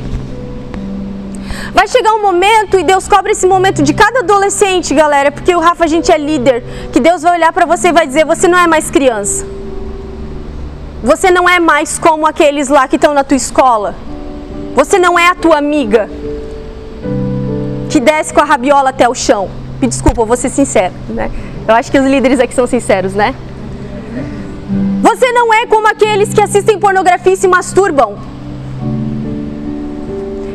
Vai 1.73 1.87
chegar 1.89 2.15
um 2.15 2.23
momento 2.23 2.79
e 2.79 2.85
Deus 2.85 3.09
cobra 3.09 3.33
esse 3.33 3.47
momento 3.47 3.83
de 3.83 3.93
cada 3.93 4.21
adolescente, 4.21 4.95
galera, 4.95 5.31
porque 5.31 5.55
o 5.55 5.61
Rafa 5.61 5.85
a 5.85 5.87
gente 5.87 6.11
é 6.11 6.19
líder, 6.19 6.63
que 6.93 7.01
Deus 7.01 7.23
vai 7.23 7.37
olhar 7.37 7.53
para 7.53 7.67
você 7.67 7.89
e 7.89 7.93
vai 7.93 8.07
dizer: 8.07 8.25
"Você 8.25 8.49
não 8.49 8.59
é 8.59 8.67
mais 8.67 8.91
criança. 8.91 9.47
Você 11.03 11.31
não 11.31 11.49
é 11.49 11.59
mais 11.59 11.99
como 11.99 12.27
aqueles 12.27 12.69
lá 12.69 12.87
que 12.87 12.97
estão 12.97 13.13
na 13.13 13.25
tua 13.25 13.37
escola. 13.37 13.95
Você 14.75 14.99
não 14.99 15.19
é 15.19 15.29
a 15.29 15.35
tua 15.35 15.59
amiga 15.59 16.09
que 17.91 17.99
desce 18.01 18.33
com 18.33 18.41
a 18.41 18.45
rabiola 18.45 18.91
até 18.91 19.09
o 19.09 19.15
chão. 19.15 19.51
Me 19.83 19.89
desculpa, 19.89 20.25
vou 20.25 20.37
ser 20.37 20.49
sincero, 20.49 20.95
né? 21.09 21.29
Eu 21.67 21.75
acho 21.75 21.91
que 21.91 21.99
os 21.99 22.07
líderes 22.07 22.39
aqui 22.39 22.55
são 22.55 22.69
sinceros, 22.69 23.15
né? 23.15 23.35
Você 25.03 25.33
não 25.33 25.53
é 25.53 25.67
como 25.67 25.89
aqueles 25.89 26.33
que 26.33 26.41
assistem 26.41 26.79
pornografia 26.79 27.33
e 27.33 27.37
se 27.37 27.49
masturbam. 27.49 28.17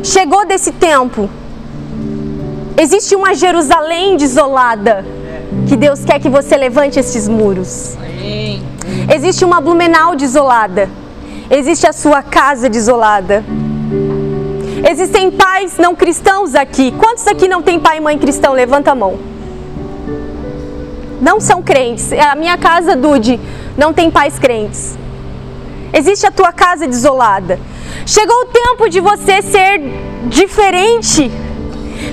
Chegou 0.02 0.46
desse 0.46 0.72
tempo. 0.72 1.28
Existe 2.78 3.14
uma 3.14 3.34
Jerusalém 3.34 4.16
desolada 4.16 5.04
que 5.68 5.76
Deus 5.76 6.02
quer 6.06 6.18
que 6.20 6.30
você 6.30 6.56
levante 6.56 6.98
esses 6.98 7.28
muros. 7.28 7.98
Existe 9.14 9.44
uma 9.44 9.60
Blumenau 9.60 10.16
desolada. 10.16 10.88
Existe 11.50 11.86
a 11.86 11.92
sua 11.92 12.22
casa 12.22 12.70
desolada. 12.70 13.44
Existem 14.86 15.30
pais 15.30 15.76
não 15.78 15.94
cristãos 15.94 16.54
aqui. 16.54 16.92
Quantos 16.92 17.26
aqui 17.26 17.48
não 17.48 17.62
tem 17.62 17.80
pai 17.80 17.98
e 17.98 18.00
mãe 18.00 18.18
cristão? 18.18 18.52
Levanta 18.52 18.92
a 18.92 18.94
mão. 18.94 19.18
Não 21.20 21.40
são 21.40 21.62
crentes. 21.62 22.12
A 22.12 22.34
minha 22.34 22.56
casa, 22.56 22.94
Dude, 22.94 23.40
não 23.76 23.92
tem 23.92 24.10
pais 24.10 24.38
crentes. 24.38 24.96
Existe 25.92 26.26
a 26.26 26.30
tua 26.30 26.52
casa 26.52 26.86
desolada. 26.86 27.58
Chegou 28.06 28.36
o 28.42 28.46
tempo 28.46 28.88
de 28.88 29.00
você 29.00 29.42
ser 29.42 29.80
diferente. 30.26 31.30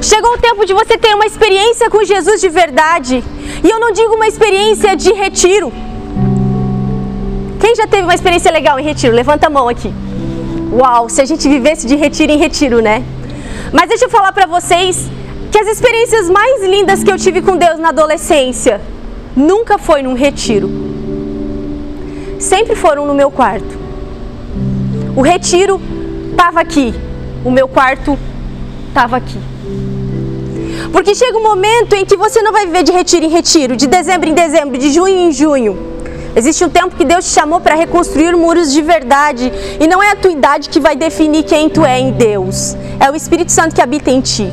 Chegou 0.02 0.34
o 0.34 0.38
tempo 0.38 0.66
de 0.66 0.74
você 0.74 0.98
ter 0.98 1.14
uma 1.14 1.26
experiência 1.26 1.90
com 1.90 2.04
Jesus 2.04 2.42
de 2.42 2.50
verdade. 2.50 3.24
E 3.64 3.70
eu 3.70 3.80
não 3.80 3.92
digo 3.92 4.16
uma 4.16 4.28
experiência 4.28 4.96
de 4.96 5.12
retiro. 5.14 5.72
Quem 7.60 7.76
já 7.76 7.88
teve 7.88 8.04
uma 8.04 8.16
experiência 8.16 8.52
legal 8.52 8.80
em 8.80 8.84
retiro? 8.84 9.16
Levanta 9.16 9.48
a 9.48 9.50
mão 9.50 9.70
aqui. 9.70 9.94
Uau, 10.76 11.08
se 11.08 11.22
a 11.22 11.26
gente 11.26 11.48
vivesse 11.48 11.88
de 11.88 11.96
retiro 11.96 12.34
em 12.34 12.38
retiro, 12.38 12.82
né? 12.82 13.02
Mas 13.72 13.88
deixa 13.88 14.06
eu 14.06 14.10
falar 14.10 14.34
para 14.34 14.46
vocês 14.46 15.10
que 15.50 15.58
as 15.58 15.68
experiências 15.68 16.30
mais 16.30 16.62
lindas 16.64 17.02
que 17.02 17.10
eu 17.10 17.18
tive 17.18 17.42
com 17.42 17.56
Deus 17.56 17.80
na 17.80 17.90
adolescência 17.90 18.82
nunca 19.34 19.78
foi 19.78 20.04
num 20.04 20.14
retiro. 20.14 20.70
Sempre 22.42 22.76
foram 22.76 23.06
no 23.06 23.14
meu 23.14 23.32
quarto. 23.32 23.80
O 25.16 25.22
retiro 25.22 25.80
estava 26.32 26.60
aqui, 26.60 26.94
o 27.46 27.50
meu 27.50 27.70
quarto 27.70 28.20
estava 28.90 29.16
aqui. 29.16 29.40
Porque 30.92 31.16
chega 31.16 31.38
um 31.38 31.44
momento 31.44 31.94
em 31.94 32.04
que 32.04 32.18
você 32.18 32.42
não 32.42 32.52
vai 32.52 32.66
viver 32.66 32.84
de 32.84 32.92
retiro 32.92 33.26
em 33.26 33.30
retiro, 33.30 33.78
de 33.78 33.88
dezembro 33.88 34.28
em 34.28 34.34
dezembro, 34.34 34.78
de 34.78 34.92
junho 34.92 35.30
em 35.30 35.32
junho. 35.32 35.95
Existe 36.36 36.66
um 36.66 36.70
tempo 36.70 36.96
que 36.96 37.06
Deus 37.06 37.26
te 37.26 37.32
chamou 37.32 37.62
para 37.62 37.76
reconstruir 37.76 38.36
muros 38.36 38.74
de 38.74 38.82
verdade. 38.82 39.52
E 39.80 39.88
não 39.88 40.04
é 40.04 40.12
a 40.12 40.16
tua 40.16 40.32
idade 40.32 40.70
que 40.70 40.82
vai 40.82 40.96
definir 40.96 41.44
quem 41.44 41.70
tu 41.70 41.86
é 41.86 41.98
em 41.98 42.12
Deus. 42.12 42.76
É 43.00 43.10
o 43.10 43.16
Espírito 43.16 43.52
Santo 43.52 43.74
que 43.74 43.82
habita 43.82 44.12
em 44.12 44.20
ti. 44.20 44.52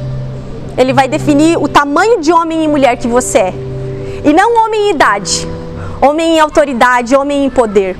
Ele 0.78 0.92
vai 0.92 1.08
definir 1.08 1.58
o 1.58 1.66
tamanho 1.68 2.20
de 2.20 2.32
homem 2.32 2.64
e 2.64 2.68
mulher 2.68 2.96
que 2.96 3.08
você 3.08 3.38
é. 3.38 3.54
E 4.24 4.32
não 4.32 4.64
homem 4.64 4.88
em 4.88 4.90
idade, 4.90 5.46
homem 6.00 6.36
em 6.36 6.40
autoridade, 6.40 7.16
homem 7.16 7.44
em 7.44 7.50
poder. 7.50 7.96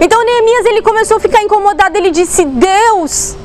Então 0.00 0.24
Neemias 0.24 0.66
ele 0.66 0.82
começou 0.82 1.18
a 1.18 1.20
ficar 1.20 1.42
incomodado. 1.42 1.96
Ele 1.96 2.10
disse: 2.10 2.44
Deus, 2.44 3.36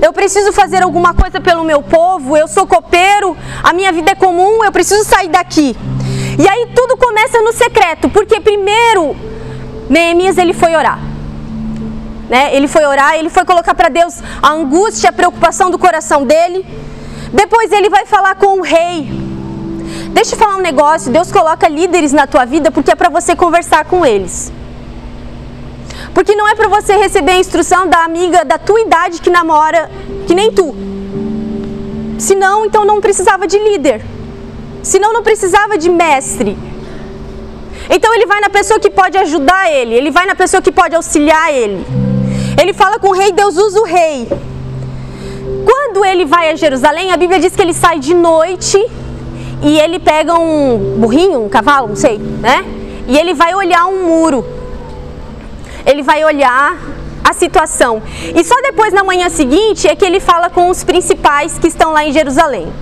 eu 0.00 0.12
preciso 0.12 0.52
fazer 0.52 0.82
alguma 0.82 1.12
coisa 1.12 1.38
pelo 1.40 1.64
meu 1.64 1.82
povo. 1.82 2.36
Eu 2.36 2.48
sou 2.48 2.66
copeiro, 2.66 3.36
a 3.62 3.74
minha 3.74 3.92
vida 3.92 4.12
é 4.12 4.14
comum. 4.14 4.64
Eu 4.64 4.72
preciso 4.72 5.04
sair 5.04 5.28
daqui. 5.28 5.76
E 6.38 6.48
aí 6.48 6.68
tudo 6.74 6.96
começa 6.96 7.40
no 7.40 7.52
secreto, 7.52 8.08
porque 8.08 8.40
primeiro 8.40 9.14
Neemias 9.88 10.38
ele 10.38 10.52
foi 10.52 10.74
orar. 10.74 10.98
Né? 12.28 12.54
Ele 12.54 12.66
foi 12.66 12.84
orar, 12.84 13.14
ele 13.16 13.28
foi 13.28 13.44
colocar 13.44 13.74
para 13.74 13.88
Deus 13.88 14.22
a 14.42 14.50
angústia, 14.52 15.10
a 15.10 15.12
preocupação 15.12 15.70
do 15.70 15.78
coração 15.78 16.24
dele. 16.24 16.64
Depois 17.32 17.70
ele 17.72 17.90
vai 17.90 18.06
falar 18.06 18.34
com 18.36 18.58
o 18.58 18.62
rei. 18.62 19.10
Deixa 20.12 20.34
eu 20.34 20.38
falar 20.38 20.56
um 20.56 20.60
negócio, 20.60 21.10
Deus 21.10 21.30
coloca 21.30 21.68
líderes 21.68 22.12
na 22.12 22.26
tua 22.26 22.44
vida 22.44 22.70
porque 22.70 22.90
é 22.90 22.94
para 22.94 23.08
você 23.08 23.36
conversar 23.36 23.84
com 23.84 24.04
eles. 24.04 24.52
Porque 26.14 26.34
não 26.34 26.48
é 26.48 26.54
para 26.54 26.68
você 26.68 26.96
receber 26.96 27.32
a 27.32 27.38
instrução 27.38 27.88
da 27.88 28.04
amiga 28.04 28.44
da 28.44 28.58
tua 28.58 28.80
idade 28.80 29.20
que 29.20 29.30
namora, 29.30 29.90
que 30.26 30.34
nem 30.34 30.52
tu. 30.52 30.74
Senão, 32.18 32.64
então 32.64 32.84
não 32.84 33.00
precisava 33.00 33.46
de 33.46 33.58
líder. 33.58 34.04
Senão 34.82 35.12
não 35.12 35.22
precisava 35.22 35.78
de 35.78 35.88
mestre. 35.88 36.56
Então 37.88 38.14
ele 38.14 38.26
vai 38.26 38.40
na 38.40 38.50
pessoa 38.50 38.80
que 38.80 38.90
pode 38.90 39.16
ajudar 39.18 39.70
ele, 39.70 39.94
ele 39.94 40.10
vai 40.10 40.26
na 40.26 40.34
pessoa 40.34 40.62
que 40.62 40.72
pode 40.72 40.94
auxiliar 40.94 41.52
ele. 41.52 41.84
Ele 42.60 42.72
fala 42.72 42.98
com 42.98 43.08
o 43.08 43.12
rei, 43.12 43.32
Deus 43.32 43.56
usa 43.56 43.80
o 43.80 43.84
rei. 43.84 44.28
Quando 45.64 46.04
ele 46.04 46.24
vai 46.24 46.50
a 46.50 46.56
Jerusalém, 46.56 47.12
a 47.12 47.16
Bíblia 47.16 47.38
diz 47.38 47.54
que 47.54 47.62
ele 47.62 47.74
sai 47.74 47.98
de 47.98 48.14
noite 48.14 48.78
e 49.62 49.78
ele 49.78 49.98
pega 49.98 50.34
um 50.34 50.96
burrinho, 50.98 51.44
um 51.44 51.48
cavalo, 51.48 51.88
não 51.88 51.96
sei, 51.96 52.18
né? 52.18 52.64
E 53.06 53.16
ele 53.16 53.34
vai 53.34 53.54
olhar 53.54 53.86
um 53.86 54.06
muro. 54.06 54.44
Ele 55.84 56.02
vai 56.02 56.24
olhar 56.24 56.76
a 57.24 57.32
situação. 57.32 58.02
E 58.34 58.44
só 58.44 58.54
depois, 58.62 58.92
na 58.92 59.02
manhã 59.02 59.28
seguinte, 59.28 59.88
é 59.88 59.94
que 59.94 60.04
ele 60.04 60.20
fala 60.20 60.48
com 60.48 60.68
os 60.68 60.84
principais 60.84 61.58
que 61.58 61.68
estão 61.68 61.92
lá 61.92 62.04
em 62.04 62.12
Jerusalém 62.12 62.72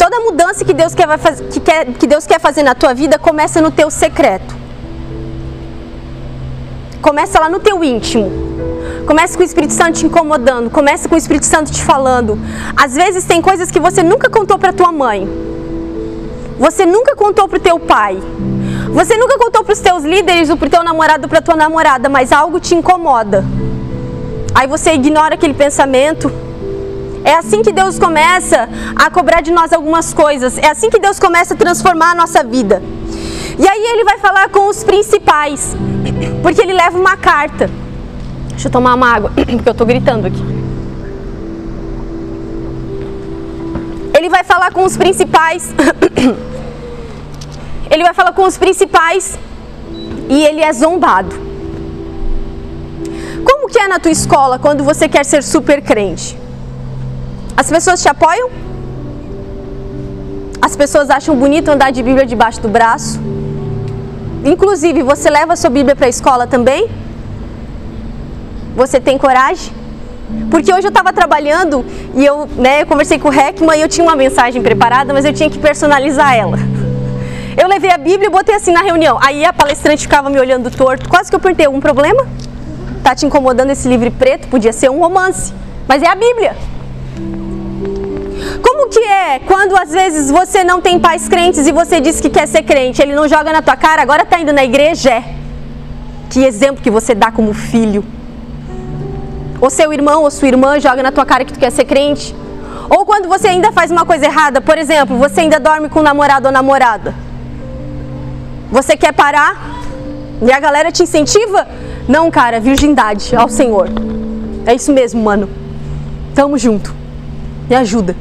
toda 0.00 0.18
mudança 0.20 0.64
que 0.64 0.72
Deus, 0.72 0.94
quer, 0.94 1.06
que, 1.50 1.60
quer, 1.60 1.84
que 1.92 2.06
Deus 2.06 2.26
quer 2.26 2.40
fazer 2.40 2.62
na 2.62 2.74
tua 2.74 2.94
vida 2.94 3.18
começa 3.18 3.60
no 3.60 3.70
teu 3.70 3.90
secreto. 3.90 4.56
Começa 7.02 7.38
lá 7.38 7.50
no 7.50 7.60
teu 7.60 7.84
íntimo. 7.84 8.30
Começa 9.06 9.36
com 9.36 9.42
o 9.42 9.46
Espírito 9.46 9.74
Santo 9.74 9.98
te 9.98 10.06
incomodando. 10.06 10.70
Começa 10.70 11.06
com 11.06 11.14
o 11.14 11.18
Espírito 11.18 11.44
Santo 11.44 11.70
te 11.70 11.82
falando. 11.82 12.38
Às 12.74 12.94
vezes 12.94 13.24
tem 13.24 13.42
coisas 13.42 13.70
que 13.70 13.78
você 13.78 14.02
nunca 14.02 14.30
contou 14.30 14.58
para 14.58 14.72
tua 14.72 14.90
mãe. 14.90 15.28
Você 16.58 16.86
nunca 16.86 17.14
contou 17.14 17.46
para 17.46 17.58
o 17.58 17.60
teu 17.60 17.78
pai. 17.78 18.18
Você 18.94 19.18
nunca 19.18 19.36
contou 19.36 19.62
para 19.62 19.74
os 19.74 19.80
teus 19.80 20.02
líderes 20.02 20.48
ou 20.48 20.56
para 20.56 20.70
teu 20.70 20.82
namorado 20.82 21.28
para 21.28 21.42
tua 21.42 21.56
namorada, 21.56 22.08
mas 22.08 22.32
algo 22.32 22.58
te 22.58 22.74
incomoda. 22.74 23.44
Aí 24.54 24.66
você 24.66 24.92
ignora 24.94 25.34
aquele 25.34 25.54
pensamento 25.54 26.32
é 27.24 27.34
assim 27.34 27.62
que 27.62 27.72
Deus 27.72 27.98
começa 27.98 28.68
a 28.96 29.10
cobrar 29.10 29.40
de 29.40 29.50
nós 29.50 29.72
algumas 29.72 30.14
coisas. 30.14 30.56
É 30.58 30.68
assim 30.68 30.88
que 30.88 30.98
Deus 30.98 31.18
começa 31.18 31.54
a 31.54 31.56
transformar 31.56 32.12
a 32.12 32.14
nossa 32.14 32.42
vida. 32.42 32.82
E 33.58 33.68
aí 33.68 33.84
ele 33.92 34.04
vai 34.04 34.18
falar 34.18 34.48
com 34.48 34.68
os 34.68 34.82
principais, 34.82 35.76
porque 36.42 36.62
ele 36.62 36.72
leva 36.72 36.98
uma 36.98 37.16
carta. 37.16 37.70
Deixa 38.50 38.68
eu 38.68 38.72
tomar 38.72 38.94
uma 38.94 39.14
água, 39.14 39.32
porque 39.36 39.68
eu 39.68 39.72
estou 39.72 39.86
gritando 39.86 40.26
aqui. 40.26 40.42
Ele 44.16 44.28
vai 44.28 44.44
falar 44.44 44.72
com 44.72 44.84
os 44.84 44.96
principais. 44.96 45.74
Ele 47.90 48.04
vai 48.04 48.14
falar 48.14 48.32
com 48.32 48.44
os 48.44 48.56
principais 48.56 49.36
e 50.28 50.44
ele 50.44 50.60
é 50.60 50.72
zombado. 50.72 51.34
Como 53.44 53.68
que 53.68 53.80
é 53.80 53.88
na 53.88 53.98
tua 53.98 54.12
escola 54.12 54.60
quando 54.60 54.84
você 54.84 55.08
quer 55.08 55.24
ser 55.24 55.42
super 55.42 55.82
crente? 55.82 56.39
As 57.60 57.68
pessoas 57.68 58.00
te 58.00 58.08
apoiam? 58.08 58.48
As 60.62 60.74
pessoas 60.74 61.10
acham 61.10 61.36
bonito 61.36 61.68
andar 61.68 61.90
de 61.90 62.02
Bíblia 62.02 62.24
debaixo 62.24 62.58
do 62.58 62.70
braço? 62.70 63.20
Inclusive, 64.42 65.02
você 65.02 65.28
leva 65.28 65.52
a 65.52 65.56
sua 65.56 65.68
Bíblia 65.68 65.94
para 65.94 66.06
a 66.06 66.08
escola 66.08 66.46
também? 66.46 66.88
Você 68.74 68.98
tem 68.98 69.18
coragem? 69.18 69.74
Porque 70.50 70.72
hoje 70.72 70.86
eu 70.86 70.88
estava 70.88 71.12
trabalhando 71.12 71.84
e 72.14 72.24
eu, 72.24 72.48
né, 72.56 72.80
eu 72.80 72.86
conversei 72.86 73.18
com 73.18 73.28
o 73.28 73.32
Heckman 73.32 73.78
e 73.78 73.82
eu 73.82 73.88
tinha 73.90 74.06
uma 74.06 74.16
mensagem 74.16 74.62
preparada, 74.62 75.12
mas 75.12 75.26
eu 75.26 75.34
tinha 75.34 75.50
que 75.50 75.58
personalizar 75.58 76.34
ela. 76.34 76.58
Eu 77.58 77.68
levei 77.68 77.90
a 77.90 77.98
Bíblia 77.98 78.28
e 78.28 78.30
botei 78.30 78.54
assim 78.54 78.72
na 78.72 78.80
reunião. 78.80 79.18
Aí 79.20 79.44
a 79.44 79.52
palestrante 79.52 80.00
ficava 80.00 80.30
me 80.30 80.40
olhando 80.40 80.70
torto. 80.70 81.10
Quase 81.10 81.28
que 81.28 81.36
eu 81.36 81.40
perguntei, 81.40 81.66
algum 81.66 81.80
problema? 81.80 82.26
Tá 83.04 83.14
te 83.14 83.26
incomodando 83.26 83.68
esse 83.68 83.86
livro 83.86 84.10
preto? 84.12 84.48
Podia 84.48 84.72
ser 84.72 84.90
um 84.90 84.98
romance. 84.98 85.52
Mas 85.86 86.02
é 86.02 86.08
a 86.08 86.14
Bíblia. 86.14 86.56
Como 88.62 88.88
que 88.88 89.00
é 89.00 89.38
quando 89.40 89.76
às 89.76 89.90
vezes 89.90 90.30
você 90.30 90.62
não 90.64 90.80
tem 90.80 90.98
pais 90.98 91.28
crentes 91.28 91.66
e 91.66 91.72
você 91.72 92.00
diz 92.00 92.20
que 92.20 92.28
quer 92.28 92.46
ser 92.46 92.62
crente? 92.62 93.00
Ele 93.00 93.14
não 93.14 93.28
joga 93.28 93.52
na 93.52 93.62
tua 93.62 93.76
cara, 93.76 94.02
agora 94.02 94.24
tá 94.24 94.40
indo 94.40 94.52
na 94.52 94.64
igreja? 94.64 95.22
Que 96.28 96.44
exemplo 96.44 96.82
que 96.82 96.90
você 96.90 97.14
dá 97.14 97.30
como 97.30 97.52
filho? 97.52 98.04
Ou 99.60 99.68
seu 99.68 99.92
irmão 99.92 100.22
ou 100.22 100.30
sua 100.30 100.48
irmã 100.48 100.78
joga 100.80 101.02
na 101.02 101.12
tua 101.12 101.26
cara 101.26 101.44
que 101.44 101.52
tu 101.52 101.58
quer 101.58 101.70
ser 101.70 101.84
crente? 101.84 102.34
Ou 102.88 103.04
quando 103.04 103.28
você 103.28 103.48
ainda 103.48 103.70
faz 103.72 103.90
uma 103.90 104.04
coisa 104.04 104.24
errada, 104.24 104.60
por 104.60 104.78
exemplo, 104.78 105.16
você 105.16 105.40
ainda 105.40 105.60
dorme 105.60 105.88
com 105.88 106.00
um 106.00 106.02
namorado 106.02 106.46
ou 106.46 106.52
namorada. 106.52 107.14
Você 108.70 108.96
quer 108.96 109.12
parar? 109.12 109.80
E 110.42 110.50
a 110.50 110.58
galera 110.58 110.90
te 110.90 111.02
incentiva? 111.02 111.68
Não, 112.08 112.30
cara, 112.30 112.58
virgindade 112.58 113.36
ao 113.36 113.48
Senhor. 113.48 113.88
É 114.66 114.74
isso 114.74 114.92
mesmo, 114.92 115.22
mano. 115.22 115.48
Tamo 116.34 116.56
junto. 116.56 116.94
Me 117.68 117.76
ajuda. 117.76 118.16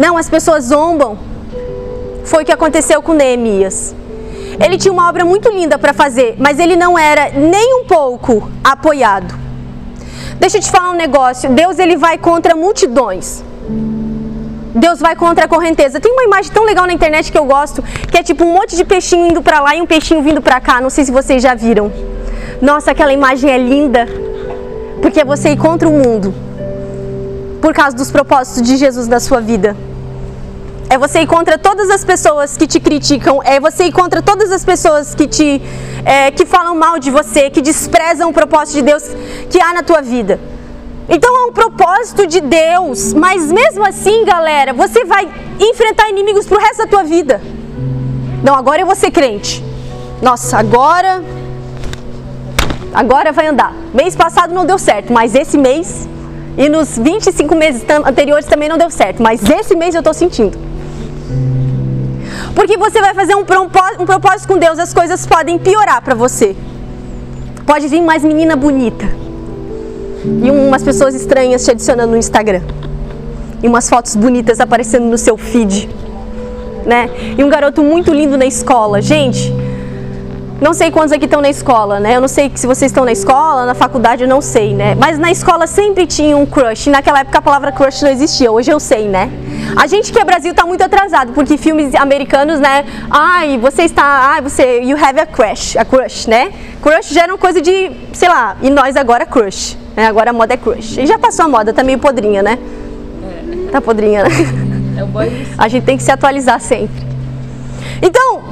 Não, 0.00 0.16
as 0.16 0.30
pessoas 0.30 0.64
zombam. 0.64 1.18
Foi 2.24 2.42
o 2.42 2.46
que 2.46 2.52
aconteceu 2.52 3.02
com 3.02 3.12
Neemias. 3.12 3.94
Ele 4.58 4.78
tinha 4.78 4.90
uma 4.90 5.06
obra 5.06 5.26
muito 5.26 5.50
linda 5.50 5.78
para 5.78 5.92
fazer, 5.92 6.36
mas 6.38 6.58
ele 6.58 6.74
não 6.74 6.98
era 6.98 7.28
nem 7.32 7.74
um 7.80 7.84
pouco 7.84 8.50
apoiado. 8.64 9.38
Deixa 10.38 10.56
eu 10.56 10.62
te 10.62 10.70
falar 10.70 10.88
um 10.88 10.96
negócio. 10.96 11.50
Deus 11.50 11.78
ele 11.78 11.98
vai 11.98 12.16
contra 12.16 12.56
multidões. 12.56 13.44
Deus 14.74 15.00
vai 15.00 15.14
contra 15.14 15.44
a 15.44 15.48
correnteza. 15.48 16.00
Tem 16.00 16.10
uma 16.10 16.24
imagem 16.24 16.50
tão 16.50 16.64
legal 16.64 16.86
na 16.86 16.94
internet 16.94 17.30
que 17.30 17.36
eu 17.36 17.44
gosto, 17.44 17.82
que 18.10 18.16
é 18.16 18.22
tipo 18.22 18.42
um 18.42 18.54
monte 18.54 18.76
de 18.76 18.86
peixinho 18.86 19.26
indo 19.26 19.42
para 19.42 19.60
lá 19.60 19.76
e 19.76 19.82
um 19.82 19.86
peixinho 19.86 20.22
vindo 20.22 20.40
para 20.40 20.62
cá. 20.62 20.80
Não 20.80 20.88
sei 20.88 21.04
se 21.04 21.12
vocês 21.12 21.42
já 21.42 21.54
viram. 21.54 21.92
Nossa, 22.62 22.92
aquela 22.92 23.12
imagem 23.12 23.50
é 23.50 23.58
linda. 23.58 24.08
Porque 25.02 25.20
é 25.20 25.26
você 25.26 25.50
ir 25.50 25.58
contra 25.58 25.86
o 25.86 25.92
mundo. 25.92 26.32
Por 27.60 27.74
causa 27.74 27.94
dos 27.94 28.10
propósitos 28.10 28.62
de 28.62 28.78
Jesus 28.78 29.06
na 29.06 29.20
sua 29.20 29.42
vida. 29.42 29.76
É 30.90 30.98
você 30.98 31.20
ir 31.20 31.26
contra 31.28 31.56
todas 31.56 31.88
as 31.88 32.04
pessoas 32.04 32.56
que 32.56 32.66
te 32.66 32.80
criticam. 32.80 33.40
É 33.44 33.60
você 33.60 33.84
ir 33.84 33.92
contra 33.92 34.20
todas 34.20 34.50
as 34.50 34.64
pessoas 34.64 35.14
que 35.14 35.28
te 35.28 35.62
é, 36.04 36.32
que 36.32 36.44
falam 36.44 36.74
mal 36.74 36.98
de 36.98 37.12
você, 37.12 37.48
que 37.48 37.62
desprezam 37.62 38.28
o 38.28 38.32
propósito 38.32 38.74
de 38.78 38.82
Deus 38.82 39.04
que 39.48 39.60
há 39.60 39.72
na 39.72 39.84
tua 39.84 40.02
vida. 40.02 40.40
Então 41.08 41.30
é 41.36 41.46
um 41.48 41.52
propósito 41.52 42.26
de 42.26 42.40
Deus, 42.40 43.12
mas 43.12 43.52
mesmo 43.52 43.86
assim, 43.86 44.24
galera, 44.24 44.72
você 44.72 45.04
vai 45.04 45.28
enfrentar 45.60 46.08
inimigos 46.08 46.44
pro 46.44 46.58
resto 46.58 46.78
da 46.78 46.88
tua 46.88 47.04
vida. 47.04 47.40
Não, 48.42 48.56
agora 48.56 48.80
eu 48.80 48.86
vou 48.86 48.96
ser 48.96 49.12
crente. 49.12 49.62
Nossa, 50.20 50.58
agora 50.58 51.22
agora 52.92 53.30
vai 53.30 53.46
andar. 53.46 53.72
Mês 53.94 54.16
passado 54.16 54.52
não 54.52 54.66
deu 54.66 54.76
certo, 54.76 55.12
mas 55.12 55.36
esse 55.36 55.56
mês 55.56 56.08
e 56.58 56.68
nos 56.68 56.98
25 56.98 57.54
meses 57.54 57.84
anteriores 58.04 58.44
também 58.46 58.68
não 58.68 58.76
deu 58.76 58.90
certo, 58.90 59.22
mas 59.22 59.48
esse 59.48 59.76
mês 59.76 59.94
eu 59.94 60.00
estou 60.00 60.12
sentindo. 60.12 60.69
Porque 62.54 62.76
você 62.76 63.00
vai 63.00 63.14
fazer 63.14 63.34
um 63.34 63.44
propósito, 63.44 64.48
com 64.48 64.58
Deus, 64.58 64.78
as 64.78 64.92
coisas 64.92 65.26
podem 65.26 65.58
piorar 65.58 66.02
para 66.02 66.14
você. 66.14 66.56
Pode 67.66 67.88
vir 67.88 68.02
mais 68.02 68.24
menina 68.24 68.56
bonita 68.56 69.20
e 70.24 70.50
umas 70.50 70.82
pessoas 70.82 71.14
estranhas 71.14 71.64
te 71.64 71.70
adicionando 71.70 72.12
no 72.12 72.18
Instagram. 72.18 72.62
E 73.62 73.68
umas 73.68 73.88
fotos 73.88 74.16
bonitas 74.16 74.60
aparecendo 74.60 75.04
no 75.04 75.18
seu 75.18 75.36
feed. 75.36 75.88
Né? 76.84 77.10
E 77.38 77.44
um 77.44 77.48
garoto 77.48 77.82
muito 77.82 78.12
lindo 78.12 78.36
na 78.36 78.46
escola. 78.46 79.00
Gente, 79.00 79.52
não 80.60 80.74
sei 80.74 80.90
quantos 80.90 81.12
aqui 81.12 81.24
estão 81.24 81.40
na 81.40 81.48
escola, 81.48 81.98
né? 81.98 82.16
Eu 82.16 82.20
não 82.20 82.28
sei 82.28 82.52
se 82.54 82.66
vocês 82.66 82.90
estão 82.90 83.04
na 83.04 83.12
escola, 83.12 83.64
na 83.64 83.74
faculdade, 83.74 84.24
eu 84.24 84.28
não 84.28 84.42
sei, 84.42 84.74
né? 84.74 84.94
Mas 84.94 85.18
na 85.18 85.30
escola 85.30 85.66
sempre 85.66 86.06
tinha 86.06 86.36
um 86.36 86.44
crush. 86.44 86.88
Naquela 86.90 87.20
época 87.20 87.38
a 87.38 87.42
palavra 87.42 87.72
crush 87.72 88.02
não 88.02 88.10
existia, 88.10 88.52
hoje 88.52 88.70
eu 88.70 88.78
sei, 88.78 89.08
né? 89.08 89.30
A 89.74 89.86
gente 89.86 90.12
que 90.12 90.18
é 90.18 90.24
Brasil 90.24 90.50
está 90.50 90.66
muito 90.66 90.82
atrasado, 90.82 91.32
porque 91.32 91.56
filmes 91.56 91.94
americanos, 91.94 92.60
né? 92.60 92.84
Ai, 93.10 93.56
você 93.56 93.82
está, 93.82 94.04
ai, 94.04 94.42
você, 94.42 94.82
you 94.82 94.96
have 95.02 95.18
a 95.18 95.26
crush, 95.26 95.78
a 95.78 95.84
crush, 95.84 96.26
né? 96.26 96.52
Crush 96.82 97.14
já 97.14 97.22
era 97.22 97.32
uma 97.32 97.38
coisa 97.38 97.60
de, 97.62 97.90
sei 98.12 98.28
lá, 98.28 98.56
e 98.60 98.68
nós 98.68 98.96
agora 98.96 99.24
crush. 99.24 99.78
Né? 99.96 100.06
Agora 100.06 100.30
a 100.30 100.32
moda 100.32 100.52
é 100.52 100.56
crush. 100.56 100.98
E 100.98 101.06
já 101.06 101.18
passou 101.18 101.46
a 101.46 101.48
moda, 101.48 101.72
tá 101.72 101.82
meio 101.82 101.98
podrinha, 101.98 102.42
né? 102.42 102.58
É. 103.68 103.70
Tá 103.70 103.80
podrinha, 103.80 104.24
né? 104.24 104.30
É 104.98 105.04
o 105.04 105.06
boy 105.06 105.30
A 105.56 105.68
gente 105.68 105.84
tem 105.84 105.96
que 105.96 106.02
se 106.02 106.10
atualizar 106.10 106.60
sempre. 106.60 107.08
Então, 108.02 108.49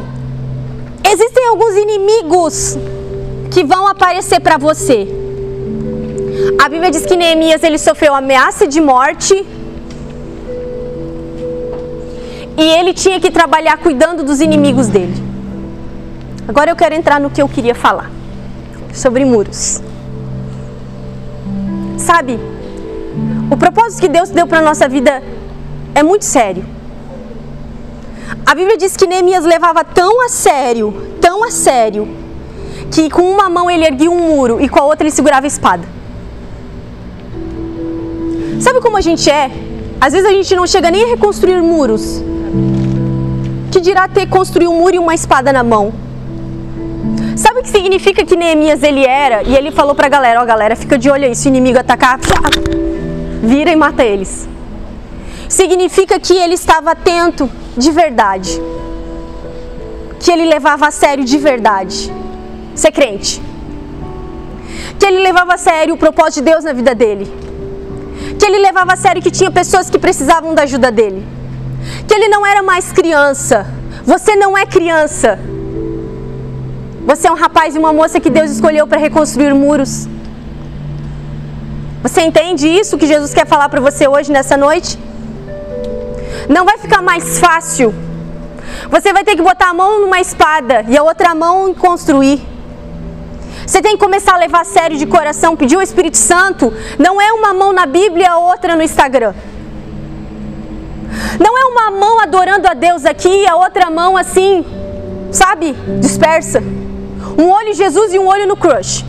existem 1.05 1.47
alguns 1.49 1.75
inimigos 1.77 2.77
que 3.51 3.65
vão 3.65 3.87
aparecer 3.87 4.41
para 4.41 4.57
você. 4.59 5.07
A 6.61 6.69
Bíblia 6.69 6.91
diz 6.91 7.05
que 7.05 7.17
Neemias 7.17 7.63
ele 7.63 7.79
sofreu 7.79 8.15
ameaça 8.15 8.67
de 8.67 8.81
morte 8.81 9.47
e 12.57 12.63
ele 12.63 12.93
tinha 12.93 13.21
que 13.21 13.31
trabalhar 13.31 13.79
cuidando 13.79 14.23
dos 14.23 14.41
inimigos 14.41 14.89
dele. 14.89 15.15
Agora 16.47 16.71
eu 16.71 16.77
quero 16.77 16.95
entrar 16.95 17.21
no 17.21 17.31
que 17.31 17.41
eu 17.41 17.49
queria 17.49 17.75
falar 17.75 18.11
sobre 18.93 19.25
muros. 19.25 19.81
Sabe, 21.97 22.39
o 23.51 23.57
propósito 23.57 24.01
que 24.01 24.09
Deus 24.09 24.31
deu 24.31 24.47
para 24.47 24.61
nossa 24.61 24.89
vida 24.89 25.23
é 25.95 26.03
muito 26.03 26.25
sério. 26.25 26.65
A 28.45 28.55
Bíblia 28.55 28.77
diz 28.77 28.97
que 28.97 29.07
Neemias 29.07 29.45
levava 29.45 29.85
tão 29.85 30.25
a 30.25 30.29
sério, 30.29 30.93
tão 31.21 31.45
a 31.45 31.51
sério, 31.51 32.09
que 32.91 33.11
com 33.11 33.23
uma 33.23 33.49
mão 33.49 33.71
ele 33.71 33.85
erguia 33.85 34.11
um 34.11 34.19
muro 34.19 34.61
e 34.61 34.69
com 34.69 34.81
a 34.81 34.85
outra 34.85 35.07
ele 35.07 35.14
segurava 35.14 35.47
a 35.47 35.49
espada. 35.49 35.85
Sabe 38.61 38.81
como 38.81 38.97
a 38.97 39.01
gente 39.01 39.31
é? 39.31 39.51
Às 40.01 40.12
vezes 40.12 40.29
a 40.29 40.33
gente 40.33 40.55
não 40.55 40.67
chega 40.67 40.91
nem 40.91 41.05
a 41.05 41.07
reconstruir 41.09 41.61
muros. 41.62 42.23
Que 43.71 43.81
dirá 43.81 44.09
ter 44.09 44.27
construído 44.27 44.71
um 44.71 44.79
muro 44.79 44.97
e 44.97 44.99
uma 44.99 45.14
espada 45.14 45.53
na 45.53 45.62
mão. 45.62 45.93
Sabe 47.37 47.61
o 47.61 47.62
que 47.62 47.69
significa 47.69 48.25
que 48.25 48.37
Neemias 48.37 48.83
ele 48.83 49.05
era? 49.07 49.43
E 49.43 49.55
ele 49.55 49.71
falou 49.71 49.95
pra 49.95 50.09
galera, 50.09 50.43
ó 50.43 50.45
galera, 50.45 50.75
fica 50.75 50.99
de 50.99 51.09
olho 51.09 51.25
aí, 51.25 51.37
se 51.37 51.47
o 51.47 51.51
inimigo 51.51 51.79
atacar, 51.79 52.19
vira 53.43 53.71
e 53.71 53.77
mata 53.77 54.03
eles. 54.03 54.49
Significa 55.49 56.21
que 56.21 56.35
ele 56.35 56.55
estava 56.55 56.91
atento 56.91 57.51
de 57.77 57.91
verdade. 57.91 58.61
Que 60.21 60.31
ele 60.31 60.45
levava 60.45 60.89
a 60.89 60.91
sério 60.91 61.25
de 61.25 61.39
verdade. 61.39 62.13
Ser 62.75 62.93
crente. 62.93 63.41
Que 64.99 65.07
ele 65.07 65.21
levava 65.21 65.55
a 65.55 65.59
sério 65.59 65.95
o 65.95 65.99
propósito 65.99 66.45
de 66.45 66.51
Deus 66.51 66.65
na 66.65 66.73
vida 66.73 66.95
dele. 66.95 67.33
Que 68.39 68.45
ele 68.45 68.59
levava 68.59 68.93
a 68.93 68.97
sério 68.97 69.23
que 69.23 69.31
tinha 69.31 69.51
pessoas 69.51 69.89
que 69.89 69.99
precisavam 69.99 70.55
da 70.55 70.63
ajuda 70.63 70.93
dele. 70.93 71.27
Que 72.07 72.15
ele 72.15 72.29
não 72.29 72.47
era 72.47 72.63
mais 72.63 72.93
criança. 72.93 73.67
Você 74.05 74.37
não 74.37 74.57
é 74.57 74.67
criança. 74.67 75.39
Você 77.07 77.27
é 77.27 77.33
um 77.33 77.37
rapaz 77.37 77.75
e 77.75 77.79
uma 77.79 77.93
moça 77.93 78.21
que 78.21 78.29
Deus 78.29 78.51
escolheu 78.51 78.87
para 78.87 79.01
reconstruir 79.01 79.55
muros. 79.55 80.07
Você 82.03 82.21
entende 82.21 82.69
isso 82.69 82.99
que 82.99 83.07
Jesus 83.07 83.33
quer 83.33 83.47
falar 83.47 83.69
para 83.71 83.81
você 83.81 84.07
hoje, 84.07 84.31
nessa 84.31 84.57
noite? 84.57 84.99
Não 86.49 86.65
vai 86.65 86.79
ficar 86.79 87.03
mais 87.03 87.39
fácil. 87.39 87.95
Você 88.91 89.13
vai 89.13 89.23
ter 89.25 89.37
que 89.37 89.43
botar 89.43 89.71
a 89.71 89.75
mão 89.75 90.01
numa 90.01 90.21
espada 90.21 90.85
e 90.89 90.97
a 90.97 91.03
outra 91.03 91.35
mão 91.35 91.69
em 91.69 91.75
construir. 91.75 92.41
Você 93.67 93.83
tem 93.83 93.93
que 93.93 93.99
começar 94.03 94.35
a 94.35 94.39
levar 94.39 94.63
a 94.63 94.65
sério 94.65 94.97
de 94.97 95.05
coração, 95.05 95.55
pedir 95.55 95.77
o 95.77 95.83
Espírito 95.83 96.17
Santo. 96.17 96.73
Não 96.99 97.21
é 97.21 97.31
uma 97.33 97.53
mão 97.53 97.71
na 97.73 97.85
Bíblia 97.85 98.31
a 98.31 98.39
outra 98.39 98.75
no 98.75 98.83
Instagram. 98.83 99.35
Não 101.39 101.59
é 101.59 101.65
uma 101.67 101.91
mão 101.91 102.19
adorando 102.21 102.67
a 102.67 102.73
Deus 102.75 103.05
aqui 103.05 103.29
e 103.29 103.47
a 103.47 103.57
outra 103.57 103.91
mão 103.91 104.17
assim, 104.17 104.65
sabe, 105.31 105.73
dispersa. 106.01 106.63
Um 107.37 107.51
olho 107.51 107.69
em 107.69 107.75
Jesus 107.75 108.15
e 108.15 108.19
um 108.19 108.27
olho 108.27 108.47
no 108.47 108.57
crush. 108.57 109.05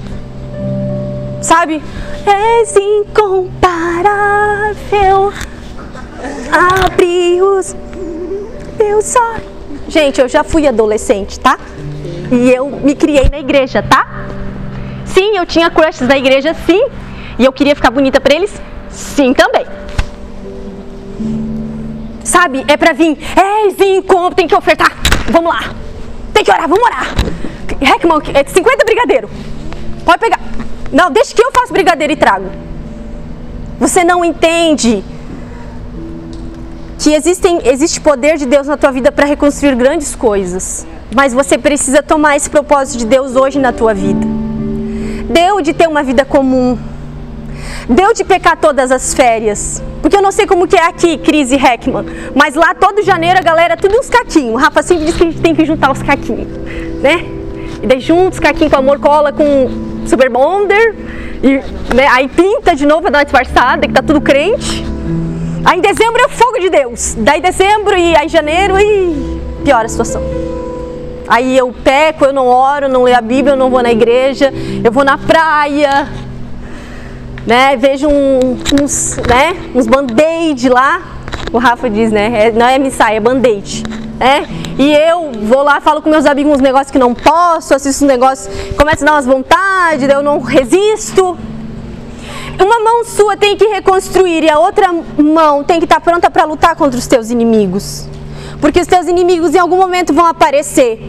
Sabe? 1.42 1.82
És 2.26 2.76
incomparável. 2.76 5.32
Abre 6.52 7.42
os 7.42 7.76
meus 8.78 9.16
olhos. 9.16 9.60
Gente, 9.88 10.22
eu 10.22 10.28
já 10.28 10.44
fui 10.44 10.68
adolescente, 10.68 11.40
tá? 11.40 11.58
E 12.32 12.52
eu 12.52 12.70
me 12.70 12.96
criei 12.96 13.28
na 13.30 13.40
igreja, 13.40 13.82
tá? 13.82 14.28
Sim, 15.06 15.36
eu 15.36 15.46
tinha 15.46 15.70
crushes 15.70 16.08
na 16.08 16.18
igreja, 16.18 16.54
sim. 16.66 16.88
E 17.38 17.46
eu 17.46 17.52
queria 17.52 17.76
ficar 17.76 17.90
bonita 17.90 18.22
pra 18.22 18.36
eles? 18.36 18.52
Sim, 18.90 19.34
também. 19.34 19.66
Sabe? 22.24 22.64
É 22.68 22.78
pra 22.78 22.94
vir. 22.94 23.18
És 23.36 23.80
incomparável. 23.80 24.36
Tem 24.36 24.48
que 24.48 24.56
ofertar. 24.56 24.92
Vamos 25.32 25.52
lá. 25.52 25.74
Tem 26.34 26.44
que 26.44 26.52
orar, 26.52 26.68
vamos 26.68 26.84
orar. 26.84 27.08
Heckman, 27.82 28.22
é 28.34 28.44
50 28.44 28.86
brigadeiro. 28.86 29.30
Pode 30.06 30.20
pegar. 30.20 30.40
Não, 30.92 31.10
deixa 31.10 31.34
que 31.34 31.44
eu 31.44 31.52
faço 31.52 31.74
brigadeiro 31.74 32.14
e 32.14 32.16
trago. 32.16 32.50
Você 33.80 34.04
não 34.04 34.24
entende 34.24 35.04
que 37.00 37.14
existem, 37.14 37.62
existe 37.64 38.02
poder 38.02 38.38
de 38.38 38.46
Deus 38.46 38.68
na 38.68 38.76
tua 38.76 38.92
vida 38.92 39.10
para 39.10 39.26
reconstruir 39.26 39.74
grandes 39.76 40.16
coisas. 40.16 40.86
Mas 41.16 41.34
você 41.34 41.58
precisa 41.58 42.04
tomar 42.04 42.36
esse 42.36 42.50
propósito 42.50 43.00
de 43.00 43.06
Deus 43.06 43.38
hoje 43.38 43.58
na 43.58 43.72
tua 43.72 43.94
vida. 43.94 44.28
Deu 45.30 45.62
de 45.62 45.74
ter 45.74 45.88
uma 45.88 46.04
vida 46.04 46.26
comum. 46.26 46.78
Deu 47.88 48.14
de 48.14 48.26
pecar 48.26 48.58
todas 48.58 48.92
as 48.92 49.14
férias. 49.14 49.82
Porque 50.02 50.18
eu 50.18 50.22
não 50.22 50.32
sei 50.32 50.46
como 50.46 50.68
que 50.68 50.76
é 50.76 50.86
aqui, 50.86 51.18
Cris 51.18 51.52
e 51.52 51.56
Heckman. 51.56 52.06
Mas 52.36 52.54
lá 52.54 52.76
todo 52.76 53.02
janeiro 53.02 53.40
a 53.40 53.42
galera 53.42 53.78
tudo 53.78 53.98
uns 53.98 54.10
caquinhos. 54.10 54.54
O 54.54 54.58
Rafa 54.58 54.84
sempre 54.84 55.06
diz 55.06 55.16
que 55.16 55.24
a 55.24 55.26
gente 55.28 55.42
tem 55.42 55.56
que 55.56 55.66
juntar 55.66 55.92
os 55.92 56.02
caquinhos. 56.02 56.50
Né? 57.02 57.26
E 57.82 57.88
daí 57.88 58.02
juntos, 58.02 58.40
caquinho 58.40 58.70
com 58.70 58.76
amor, 58.76 59.00
cola 59.00 59.32
com 59.32 59.70
Super 60.06 60.30
Bonder. 60.30 60.96
E, 61.42 61.96
né, 61.96 62.08
aí 62.12 62.28
pinta 62.28 62.76
de 62.76 62.86
novo 62.86 63.10
dar 63.10 63.20
uma 63.20 63.24
disfarçada, 63.24 63.88
que 63.88 63.94
tá 63.94 64.02
tudo 64.02 64.20
crente. 64.20 64.84
Aí 65.66 65.78
em 65.78 65.82
dezembro 65.82 66.22
é 66.22 66.26
o 66.26 66.30
fogo 66.30 66.60
de 66.60 66.70
Deus. 66.70 67.16
Daí 67.18 67.42
dezembro 67.42 67.98
e 67.98 68.16
aí 68.16 68.28
janeiro 68.30 68.80
e 68.80 69.42
piora 69.64 69.86
a 69.86 69.90
situação. 69.90 70.22
Aí 71.28 71.56
eu 71.58 71.74
peco, 71.84 72.26
eu 72.26 72.34
não 72.34 72.48
oro, 72.48 72.90
não 72.90 73.04
leio 73.04 73.18
a 73.18 73.22
Bíblia, 73.22 73.54
eu 73.54 73.58
não 73.58 73.70
vou 73.70 73.84
na 73.84 73.92
igreja, 73.92 74.52
eu 74.84 74.92
vou 74.92 75.04
na 75.04 75.18
praia, 75.18 76.08
né? 77.46 77.76
Vejo 77.78 78.08
um, 78.08 78.58
uns, 78.82 79.18
né? 79.28 79.56
Uns 79.76 79.86
band-aid 79.86 80.70
lá. 80.70 81.02
O 81.52 81.58
Rafa 81.58 81.90
diz, 81.90 82.12
né? 82.12 82.48
É, 82.48 82.52
não 82.52 82.66
é 82.66 82.80
missai, 82.80 83.18
é 83.18 83.20
band-aid. 83.20 83.84
Né? 84.20 84.48
E 84.78 84.92
eu 84.92 85.32
vou 85.44 85.64
lá, 85.64 85.80
falo 85.80 86.02
com 86.02 86.10
meus 86.10 86.26
amigos 86.26 86.54
uns 86.54 86.62
negócios 86.62 86.92
que 86.92 87.00
não 87.00 87.14
posso, 87.14 87.74
assisto 87.74 88.04
uns 88.04 88.08
negócios, 88.08 88.50
começo 88.76 89.04
a 89.04 89.06
dar 89.06 89.14
umas 89.14 89.26
vontades, 89.26 90.10
eu 90.10 90.22
não 90.22 90.40
resisto. 90.40 91.38
Uma 92.60 92.80
mão 92.82 93.06
sua 93.06 93.38
tem 93.38 93.56
que 93.56 93.66
reconstruir 93.68 94.44
e 94.44 94.50
a 94.50 94.60
outra 94.60 94.94
mão 95.18 95.64
tem 95.64 95.80
que 95.80 95.86
estar 95.86 96.02
pronta 96.02 96.30
para 96.30 96.44
lutar 96.44 96.76
contra 96.76 97.00
os 97.00 97.08
teus 97.08 97.30
inimigos. 97.30 98.06
Porque 98.60 98.82
os 98.82 98.88
teus 98.88 99.08
inimigos 99.08 99.56
em 99.56 99.60
algum 99.60 99.78
momento 99.78 100.14
vão 100.14 100.26
aparecer. 100.26 101.00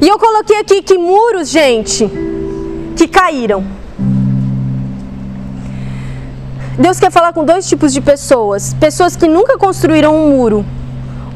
E 0.00 0.06
eu 0.06 0.18
coloquei 0.18 0.58
aqui 0.58 0.82
que 0.82 0.98
muros, 0.98 1.48
gente, 1.48 2.06
que 2.96 3.08
caíram. 3.08 3.64
Deus 6.78 7.00
quer 7.00 7.10
falar 7.10 7.32
com 7.32 7.44
dois 7.44 7.66
tipos 7.66 7.90
de 7.90 8.02
pessoas: 8.02 8.74
pessoas 8.74 9.16
que 9.16 9.26
nunca 9.26 9.56
construíram 9.56 10.14
um 10.14 10.36
muro, 10.36 10.66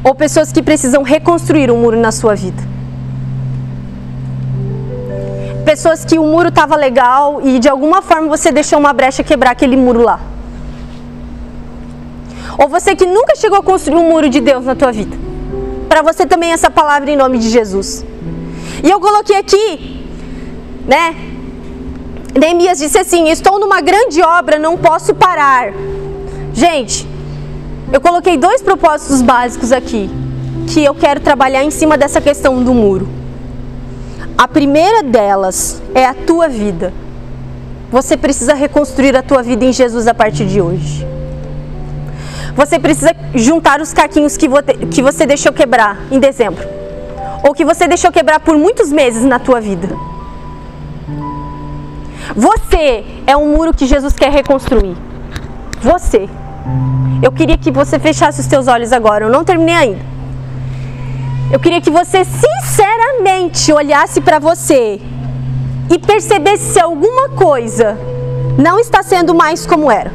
ou 0.03 0.13
pessoas 0.13 0.51
que 0.51 0.61
precisam 0.61 1.01
reconstruir 1.01 1.71
um 1.71 1.77
muro 1.77 1.99
na 1.99 2.11
sua 2.11 2.35
vida. 2.35 2.68
Pessoas 5.69 6.03
que 6.03 6.17
o 6.17 6.23
muro 6.23 6.49
estava 6.49 6.75
legal 6.75 7.41
e 7.43 7.59
de 7.59 7.69
alguma 7.69 8.01
forma 8.01 8.27
você 8.27 8.51
deixou 8.51 8.79
uma 8.79 8.91
brecha 8.91 9.23
quebrar 9.23 9.51
aquele 9.51 9.77
muro 9.77 10.01
lá. 10.01 10.19
Ou 12.57 12.67
você 12.67 12.95
que 12.95 13.05
nunca 13.05 13.35
chegou 13.35 13.59
a 13.59 13.61
construir 13.61 13.97
um 13.97 14.09
muro 14.09 14.27
de 14.31 14.41
Deus 14.41 14.65
na 14.65 14.73
tua 14.73 14.91
vida. 14.91 15.15
Para 15.87 16.01
você 16.01 16.25
também 16.25 16.51
essa 16.51 16.71
palavra 16.71 17.11
em 17.11 17.15
nome 17.15 17.37
de 17.37 17.49
Jesus. 17.49 18.03
E 18.83 18.89
eu 18.89 18.99
coloquei 18.99 19.35
aqui, 19.35 20.07
né? 20.87 21.15
Neemias 22.33 22.79
disse 22.79 22.97
assim: 22.97 23.29
Estou 23.29 23.59
numa 23.59 23.79
grande 23.79 24.23
obra, 24.23 24.57
não 24.57 24.75
posso 24.75 25.13
parar. 25.13 25.71
Gente, 26.51 27.07
eu 27.93 28.01
coloquei 28.01 28.37
dois 28.37 28.63
propósitos 28.63 29.21
básicos 29.21 29.71
aqui, 29.71 30.09
que 30.67 30.83
eu 30.83 30.95
quero 30.95 31.19
trabalhar 31.19 31.63
em 31.63 31.69
cima 31.69 31.95
dessa 31.95 32.19
questão 32.19 32.63
do 32.63 32.73
muro. 32.73 33.18
A 34.39 34.47
primeira 34.47 35.03
delas 35.03 35.81
é 35.93 36.05
a 36.05 36.13
tua 36.13 36.47
vida. 36.47 36.93
Você 37.91 38.15
precisa 38.15 38.53
reconstruir 38.53 39.13
a 39.17 39.21
tua 39.21 39.43
vida 39.43 39.65
em 39.65 39.73
Jesus 39.73 40.07
a 40.07 40.13
partir 40.13 40.45
de 40.45 40.61
hoje. 40.61 41.05
Você 42.55 42.79
precisa 42.79 43.13
juntar 43.35 43.81
os 43.81 43.91
caquinhos 43.91 44.37
que 44.37 44.47
você 45.01 45.25
deixou 45.25 45.51
quebrar 45.51 45.99
em 46.09 46.21
dezembro 46.21 46.65
ou 47.45 47.53
que 47.53 47.65
você 47.65 47.85
deixou 47.85 48.13
quebrar 48.13 48.39
por 48.39 48.57
muitos 48.57 48.93
meses 48.93 49.25
na 49.25 49.39
tua 49.39 49.59
vida. 49.59 49.89
Você 52.33 53.03
é 53.27 53.35
um 53.35 53.53
muro 53.57 53.73
que 53.73 53.85
Jesus 53.85 54.13
quer 54.13 54.31
reconstruir. 54.31 54.95
Você. 55.81 56.29
Eu 57.21 57.33
queria 57.33 57.57
que 57.57 57.71
você 57.71 57.99
fechasse 57.99 58.39
os 58.39 58.47
teus 58.47 58.69
olhos 58.69 58.93
agora, 58.93 59.25
eu 59.25 59.29
não 59.29 59.43
terminei 59.43 59.75
ainda. 59.75 60.08
Eu 61.51 61.59
queria 61.59 61.81
que 61.81 61.89
você 61.89 62.23
sinceramente 62.23 63.71
olhasse 63.73 64.21
para 64.21 64.39
você 64.39 64.99
e 65.89 65.97
percebesse 65.97 66.73
se 66.73 66.79
alguma 66.79 67.29
coisa 67.29 67.97
não 68.57 68.79
está 68.79 69.01
sendo 69.01 69.33
mais 69.33 69.65
como 69.65 69.91
era. 69.91 70.11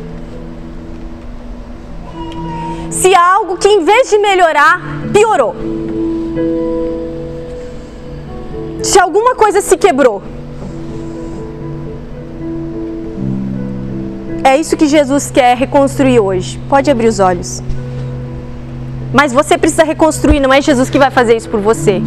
Se 2.90 3.14
algo 3.14 3.56
que 3.56 3.68
em 3.68 3.84
vez 3.84 4.10
de 4.10 4.18
melhorar, 4.18 4.80
piorou 5.12 5.54
se 8.84 9.00
alguma 9.00 9.34
coisa 9.34 9.60
se 9.62 9.76
quebrou. 9.78 10.22
É 14.44 14.58
isso 14.58 14.76
que 14.76 14.86
Jesus 14.86 15.30
quer 15.30 15.56
reconstruir 15.56 16.20
hoje. 16.20 16.60
Pode 16.68 16.90
abrir 16.90 17.08
os 17.08 17.18
olhos. 17.18 17.62
Mas 19.14 19.32
você 19.32 19.56
precisa 19.56 19.84
reconstruir, 19.84 20.40
não 20.40 20.52
é 20.52 20.60
Jesus 20.60 20.90
que 20.90 20.98
vai 20.98 21.08
fazer 21.08 21.36
isso 21.36 21.48
por 21.48 21.60
você. 21.60 22.02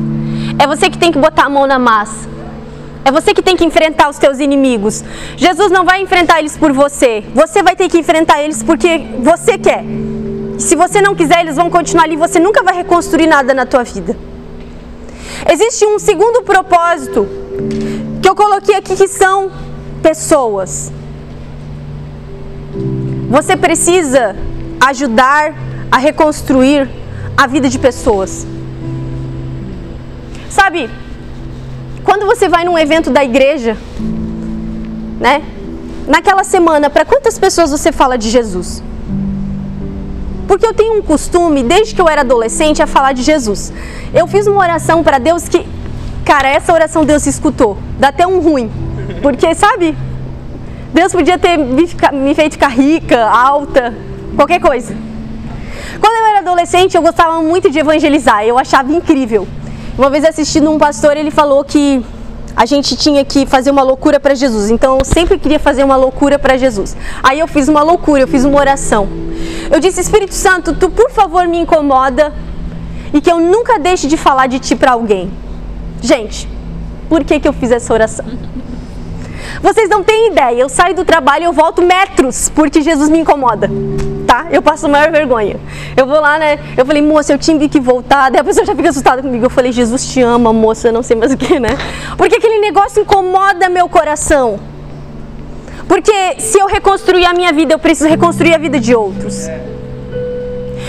É 0.59 0.67
você 0.67 0.89
que 0.89 0.97
tem 0.97 1.09
que 1.09 1.17
botar 1.17 1.45
a 1.45 1.49
mão 1.49 1.65
na 1.65 1.79
massa. 1.79 2.27
É 3.05 3.09
você 3.09 3.33
que 3.33 3.41
tem 3.41 3.55
que 3.55 3.63
enfrentar 3.63 4.09
os 4.09 4.17
teus 4.17 4.39
inimigos. 4.39 5.05
Jesus 5.37 5.71
não 5.71 5.85
vai 5.85 6.01
enfrentar 6.01 6.39
eles 6.39 6.57
por 6.57 6.73
você. 6.73 7.23
Você 7.33 7.63
vai 7.63 7.77
ter 7.77 7.87
que 7.87 7.97
enfrentar 7.97 8.43
eles 8.43 8.61
porque 8.61 8.99
você 9.19 9.57
quer. 9.57 9.85
Se 10.59 10.75
você 10.75 11.01
não 11.01 11.15
quiser, 11.15 11.39
eles 11.39 11.55
vão 11.55 11.69
continuar 11.69 12.03
ali. 12.03 12.17
Você 12.17 12.41
nunca 12.41 12.61
vai 12.61 12.75
reconstruir 12.75 13.25
nada 13.25 13.53
na 13.53 13.65
tua 13.65 13.85
vida. 13.85 14.17
Existe 15.49 15.85
um 15.85 15.97
segundo 15.97 16.41
propósito 16.41 17.25
que 18.21 18.27
eu 18.27 18.35
coloquei 18.35 18.75
aqui 18.75 18.97
que 18.97 19.07
são 19.07 19.49
pessoas. 20.03 20.91
Você 23.29 23.55
precisa 23.55 24.35
ajudar 24.81 25.53
a 25.91 25.97
reconstruir 25.97 26.89
a 27.35 27.47
vida 27.47 27.69
de 27.69 27.79
pessoas. 27.79 28.45
Sabe, 30.49 30.89
quando 32.03 32.25
você 32.25 32.49
vai 32.49 32.63
num 32.63 32.77
evento 32.77 33.09
da 33.11 33.23
igreja, 33.23 33.77
né? 35.19 35.43
Naquela 36.07 36.43
semana, 36.43 36.89
para 36.89 37.03
quantas 37.03 37.37
pessoas 37.37 37.69
você 37.69 37.91
fala 37.91 38.17
de 38.17 38.29
Jesus? 38.29 38.81
Porque 40.47 40.65
eu 40.65 40.73
tenho 40.73 40.97
um 40.97 41.01
costume, 41.01 41.61
desde 41.63 41.93
que 41.93 42.01
eu 42.01 42.07
era 42.07 42.21
adolescente, 42.21 42.81
a 42.81 42.87
falar 42.87 43.11
de 43.11 43.21
Jesus. 43.21 43.73
Eu 44.13 44.25
fiz 44.27 44.47
uma 44.47 44.59
oração 44.59 45.03
para 45.03 45.17
Deus 45.17 45.49
que, 45.49 45.67
cara, 46.23 46.47
essa 46.47 46.71
oração 46.71 47.03
Deus 47.03 47.27
escutou. 47.27 47.77
Dá 47.99 48.07
até 48.07 48.25
um 48.25 48.39
ruim. 48.39 48.71
Porque, 49.21 49.53
sabe? 49.53 49.95
Deus 50.93 51.11
podia 51.11 51.37
ter 51.37 51.57
me, 51.57 51.87
me 52.13 52.33
feito 52.33 52.53
ficar 52.53 52.69
rica, 52.69 53.25
alta, 53.25 53.93
qualquer 54.35 54.61
coisa. 54.61 54.95
Quando 55.99 56.15
eu 56.15 56.25
era 56.27 56.39
adolescente, 56.39 56.95
eu 56.95 57.01
gostava 57.01 57.41
muito 57.41 57.69
de 57.69 57.79
evangelizar. 57.79 58.43
Eu 58.43 58.57
achava 58.57 58.91
incrível. 58.91 59.47
Uma 59.97 60.09
vez 60.09 60.23
assistindo 60.23 60.69
um 60.71 60.77
pastor, 60.77 61.17
ele 61.17 61.31
falou 61.31 61.63
que 61.63 62.03
a 62.55 62.65
gente 62.65 62.95
tinha 62.95 63.23
que 63.23 63.45
fazer 63.45 63.69
uma 63.69 63.83
loucura 63.83 64.19
para 64.19 64.33
Jesus. 64.33 64.69
Então 64.69 64.97
eu 64.97 65.05
sempre 65.05 65.37
queria 65.37 65.59
fazer 65.59 65.83
uma 65.83 65.95
loucura 65.95 66.39
para 66.39 66.57
Jesus. 66.57 66.97
Aí 67.21 67.39
eu 67.39 67.47
fiz 67.47 67.67
uma 67.67 67.83
loucura, 67.83 68.23
eu 68.23 68.27
fiz 68.27 68.43
uma 68.43 68.59
oração. 68.59 69.07
Eu 69.71 69.79
disse: 69.79 70.01
Espírito 70.01 70.33
Santo, 70.33 70.73
tu 70.73 70.89
por 70.89 71.11
favor 71.11 71.47
me 71.47 71.59
incomoda 71.59 72.33
e 73.13 73.21
que 73.21 73.31
eu 73.31 73.39
nunca 73.39 73.79
deixe 73.79 74.07
de 74.07 74.17
falar 74.17 74.47
de 74.47 74.59
ti 74.59 74.75
para 74.75 74.93
alguém. 74.93 75.31
Gente, 76.01 76.49
por 77.07 77.23
que, 77.23 77.39
que 77.39 77.47
eu 77.47 77.53
fiz 77.53 77.71
essa 77.71 77.93
oração? 77.93 78.25
Vocês 79.61 79.89
não 79.89 80.03
têm 80.03 80.31
ideia, 80.31 80.61
eu 80.61 80.69
saio 80.69 80.95
do 80.95 81.05
trabalho 81.05 81.43
e 81.43 81.45
eu 81.45 81.53
volto 81.53 81.81
metros 81.81 82.49
porque 82.49 82.81
Jesus 82.81 83.09
me 83.09 83.19
incomoda 83.19 83.69
tá? 84.37 84.47
Eu 84.51 84.61
passo 84.61 84.87
maior 84.87 85.11
vergonha. 85.11 85.59
Eu 85.95 86.05
vou 86.05 86.19
lá, 86.19 86.37
né? 86.37 86.59
Eu 86.75 86.85
falei, 86.85 87.01
moça, 87.01 87.33
eu 87.33 87.37
tive 87.37 87.67
que 87.67 87.79
voltar. 87.79 88.29
Daí 88.29 88.41
a 88.41 88.43
pessoa 88.43 88.65
já 88.65 88.75
fica 88.75 88.89
assustada 88.89 89.21
comigo. 89.21 89.45
Eu 89.45 89.49
falei, 89.49 89.71
Jesus 89.71 90.05
te 90.05 90.21
ama, 90.21 90.53
moça, 90.53 90.91
não 90.91 91.01
sei 91.01 91.15
mais 91.15 91.31
o 91.31 91.37
que, 91.37 91.59
né? 91.59 91.69
Porque 92.17 92.35
aquele 92.35 92.59
negócio 92.59 93.01
incomoda 93.01 93.69
meu 93.69 93.89
coração. 93.89 94.59
Porque 95.87 96.39
se 96.39 96.59
eu 96.59 96.67
reconstruir 96.67 97.25
a 97.25 97.33
minha 97.33 97.51
vida, 97.53 97.73
eu 97.73 97.79
preciso 97.79 98.09
reconstruir 98.09 98.53
a 98.53 98.57
vida 98.57 98.79
de 98.79 98.93
outros. 98.93 99.47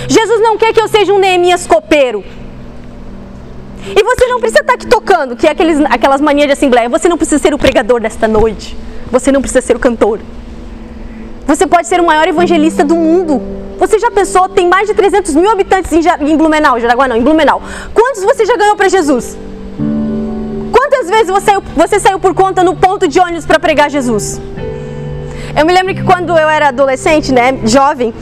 Jesus 0.08 0.40
não 0.40 0.56
quer 0.58 0.72
que 0.72 0.80
eu 0.80 0.88
seja 0.88 1.12
um 1.12 1.18
Neemias 1.18 1.66
copeiro. 1.66 2.24
E 3.96 4.02
você 4.02 4.26
não 4.26 4.40
precisa 4.40 4.60
estar 4.60 4.74
aqui 4.74 4.86
tocando, 4.86 5.36
que 5.36 5.46
é 5.46 5.50
aqueles, 5.50 5.80
aquelas 5.84 6.20
manias 6.20 6.46
de 6.48 6.52
assembleia. 6.52 6.88
Você 6.88 7.08
não 7.08 7.16
precisa 7.16 7.40
ser 7.40 7.54
o 7.54 7.58
pregador 7.58 8.00
desta 8.00 8.28
noite. 8.28 8.76
Você 9.10 9.32
não 9.32 9.40
precisa 9.40 9.62
ser 9.62 9.76
o 9.76 9.78
cantor. 9.78 10.20
Você 11.48 11.66
pode 11.66 11.88
ser 11.88 11.98
o 11.98 12.04
maior 12.04 12.28
evangelista 12.28 12.84
do 12.84 12.94
mundo. 12.94 13.40
Você 13.78 13.98
já 13.98 14.10
pensou, 14.10 14.50
tem 14.50 14.68
mais 14.68 14.86
de 14.86 14.92
300 14.92 15.34
mil 15.34 15.50
habitantes 15.50 15.90
em, 16.20 16.36
Blumenau, 16.36 16.78
Jaraguá 16.78 17.08
não, 17.08 17.16
em 17.16 17.22
Blumenau. 17.22 17.62
Quantos 17.94 18.22
você 18.22 18.44
já 18.44 18.54
ganhou 18.54 18.76
para 18.76 18.90
Jesus? 18.90 19.34
Quantas 20.70 21.08
vezes 21.08 21.28
você, 21.28 21.52
você 21.74 21.98
saiu 21.98 22.20
por 22.20 22.34
conta 22.34 22.62
no 22.62 22.76
ponto 22.76 23.08
de 23.08 23.18
ônibus 23.18 23.46
para 23.46 23.58
pregar 23.58 23.88
Jesus? 23.88 24.38
Eu 25.58 25.64
me 25.64 25.72
lembro 25.72 25.94
que 25.94 26.02
quando 26.02 26.36
eu 26.36 26.48
era 26.50 26.68
adolescente, 26.68 27.32
né, 27.32 27.58
jovem, 27.64 28.12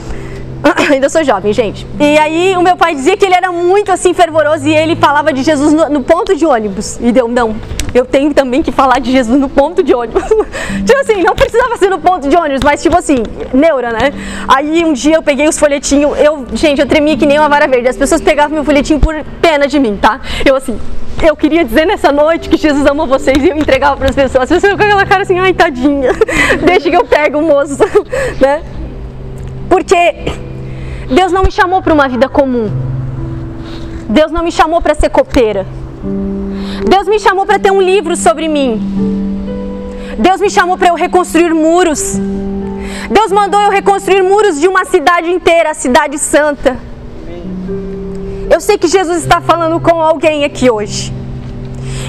ainda 0.91 1.09
sou 1.09 1.23
jovem, 1.23 1.53
gente. 1.53 1.85
E 1.99 2.17
aí 2.17 2.55
o 2.57 2.61
meu 2.61 2.75
pai 2.75 2.95
dizia 2.95 3.15
que 3.15 3.25
ele 3.25 3.35
era 3.35 3.51
muito 3.51 3.91
assim 3.91 4.13
fervoroso 4.13 4.67
e 4.67 4.73
ele 4.73 4.95
falava 4.95 5.31
de 5.31 5.43
Jesus 5.43 5.73
no, 5.73 5.89
no 5.89 6.03
ponto 6.03 6.35
de 6.35 6.45
ônibus. 6.45 6.97
E 7.01 7.11
deu, 7.11 7.27
não, 7.27 7.55
eu 7.93 8.05
tenho 8.05 8.33
também 8.33 8.61
que 8.61 8.71
falar 8.71 8.99
de 8.99 9.11
Jesus 9.11 9.39
no 9.39 9.49
ponto 9.49 9.83
de 9.83 9.93
ônibus. 9.93 10.23
tipo 10.85 10.99
assim, 10.99 11.23
não 11.23 11.35
precisava 11.35 11.77
ser 11.77 11.89
no 11.89 11.99
ponto 11.99 12.27
de 12.27 12.35
ônibus, 12.35 12.61
mas 12.63 12.81
tipo 12.81 12.97
assim, 12.97 13.23
neura, 13.53 13.91
né? 13.91 14.11
Aí 14.47 14.83
um 14.83 14.93
dia 14.93 15.15
eu 15.15 15.23
peguei 15.23 15.47
os 15.47 15.57
folhetinhos, 15.57 16.17
eu, 16.19 16.45
gente, 16.53 16.79
eu 16.79 16.87
tremia 16.87 17.17
que 17.17 17.25
nem 17.25 17.39
uma 17.39 17.49
vara 17.49 17.67
verde. 17.67 17.87
As 17.87 17.97
pessoas 17.97 18.21
pegavam 18.21 18.53
meu 18.53 18.63
folhetinho 18.63 18.99
por 18.99 19.15
pena 19.41 19.67
de 19.67 19.79
mim, 19.79 19.97
tá? 19.97 20.19
Eu 20.45 20.55
assim, 20.55 20.79
eu 21.25 21.35
queria 21.35 21.63
dizer 21.63 21.85
nessa 21.85 22.11
noite 22.11 22.49
que 22.49 22.57
Jesus 22.57 22.85
ama 22.85 23.05
vocês 23.05 23.37
e 23.43 23.49
eu 23.49 23.57
entregava 23.57 23.97
para 23.97 24.09
as 24.09 24.15
pessoas. 24.15 24.43
As 24.43 24.49
pessoas 24.49 24.73
com 24.75 24.83
aquela 24.83 25.05
cara 25.05 25.23
assim, 25.23 25.39
ai 25.39 25.53
tadinha, 25.53 26.11
deixa 26.65 26.89
que 26.89 26.95
eu 26.95 27.05
pego 27.05 27.39
o 27.39 27.41
moço, 27.41 27.77
né? 28.39 28.63
Porque 29.69 30.46
Deus 31.09 31.31
não 31.31 31.43
me 31.43 31.51
chamou 31.51 31.81
para 31.81 31.93
uma 31.93 32.07
vida 32.07 32.27
comum. 32.27 32.69
Deus 34.09 34.31
não 34.31 34.43
me 34.43 34.51
chamou 34.51 34.81
para 34.81 34.93
ser 34.93 35.09
copeira. 35.09 35.65
Deus 36.87 37.07
me 37.07 37.19
chamou 37.19 37.45
para 37.45 37.59
ter 37.59 37.71
um 37.71 37.81
livro 37.81 38.15
sobre 38.15 38.47
mim. 38.47 38.81
Deus 40.17 40.41
me 40.41 40.49
chamou 40.49 40.77
para 40.77 40.89
eu 40.89 40.95
reconstruir 40.95 41.53
muros. 41.53 42.17
Deus 43.09 43.31
mandou 43.31 43.61
eu 43.61 43.69
reconstruir 43.69 44.21
muros 44.21 44.59
de 44.59 44.67
uma 44.67 44.83
cidade 44.85 45.29
inteira, 45.29 45.71
a 45.71 45.73
cidade 45.73 46.17
santa. 46.17 46.77
Eu 48.49 48.59
sei 48.59 48.77
que 48.77 48.87
Jesus 48.87 49.19
está 49.19 49.39
falando 49.41 49.79
com 49.79 50.01
alguém 50.01 50.43
aqui 50.43 50.69
hoje. 50.69 51.16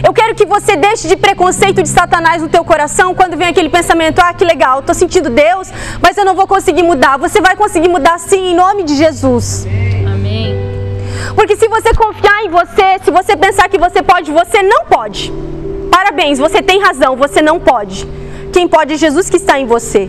Eu 0.04 0.12
quero 0.12 0.34
que 0.34 0.46
você 0.46 0.76
deixe 0.76 1.08
de 1.08 1.16
preconceito 1.16 1.82
de 1.82 1.88
Satanás 1.88 2.42
no 2.42 2.48
teu 2.48 2.64
coração 2.64 3.14
quando 3.14 3.36
vem 3.36 3.48
aquele 3.48 3.68
pensamento: 3.68 4.20
ah, 4.20 4.32
que 4.32 4.44
legal, 4.44 4.80
estou 4.80 4.94
sentindo 4.94 5.28
Deus, 5.30 5.70
mas 6.00 6.16
eu 6.16 6.24
não 6.24 6.34
vou 6.34 6.46
conseguir 6.46 6.82
mudar. 6.82 7.16
Você 7.18 7.40
vai 7.40 7.56
conseguir 7.56 7.88
mudar 7.88 8.18
sim, 8.18 8.52
em 8.52 8.54
nome 8.54 8.84
de 8.84 8.96
Jesus. 8.96 9.66
Amém. 10.06 10.56
Porque 11.34 11.56
se 11.56 11.68
você 11.68 11.92
confiar 11.94 12.44
em 12.44 12.48
você, 12.48 12.98
se 13.04 13.10
você 13.10 13.36
pensar 13.36 13.68
que 13.68 13.78
você 13.78 14.02
pode, 14.02 14.30
você 14.32 14.62
não 14.62 14.84
pode. 14.86 15.32
Parabéns, 15.90 16.38
você 16.38 16.62
tem 16.62 16.80
razão, 16.80 17.16
você 17.16 17.42
não 17.42 17.58
pode. 17.58 18.06
Quem 18.52 18.68
pode 18.68 18.94
é 18.94 18.96
Jesus 18.96 19.28
que 19.28 19.36
está 19.36 19.58
em 19.58 19.66
você. 19.66 20.08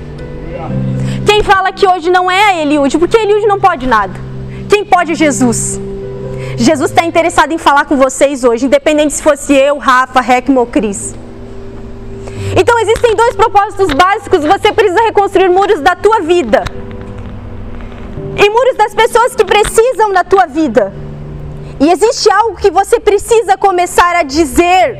Quem 1.26 1.44
fala 1.44 1.72
que 1.72 1.88
hoje 1.88 2.10
não 2.10 2.30
é 2.30 2.46
a 2.46 2.62
Eliud, 2.62 2.98
porque 2.98 3.18
Eliud 3.18 3.46
não 3.46 3.60
pode 3.60 3.88
nada. 3.88 4.14
Quem 4.68 4.86
pode 4.86 5.12
é 5.12 5.16
Jesus. 5.16 5.80
Jesus 6.60 6.92
está 6.92 7.06
interessado 7.06 7.54
em 7.54 7.58
falar 7.58 7.86
com 7.86 7.96
vocês 7.96 8.44
hoje, 8.44 8.66
independente 8.66 9.14
se 9.14 9.24
fosse 9.24 9.54
eu, 9.54 9.78
Rafa, 9.78 10.20
Heckman 10.20 10.60
ou 10.60 10.66
Cris. 10.66 11.16
Então 12.54 12.78
existem 12.80 13.16
dois 13.16 13.34
propósitos 13.34 13.94
básicos. 13.94 14.44
Você 14.44 14.74
precisa 14.74 15.00
reconstruir 15.04 15.48
muros 15.48 15.80
da 15.80 15.96
tua 15.96 16.20
vida. 16.20 16.66
E 18.36 18.50
muros 18.50 18.76
das 18.76 18.94
pessoas 18.94 19.36
que 19.36 19.46
precisam 19.46 20.12
da 20.12 20.26
tua 20.26 20.48
vida. 20.48 20.92
E 21.80 21.90
existe 21.90 22.30
algo 22.30 22.58
que 22.58 22.70
você 22.70 23.00
precisa 23.00 23.56
começar 23.56 24.18
a 24.18 24.24
dizer 24.24 24.98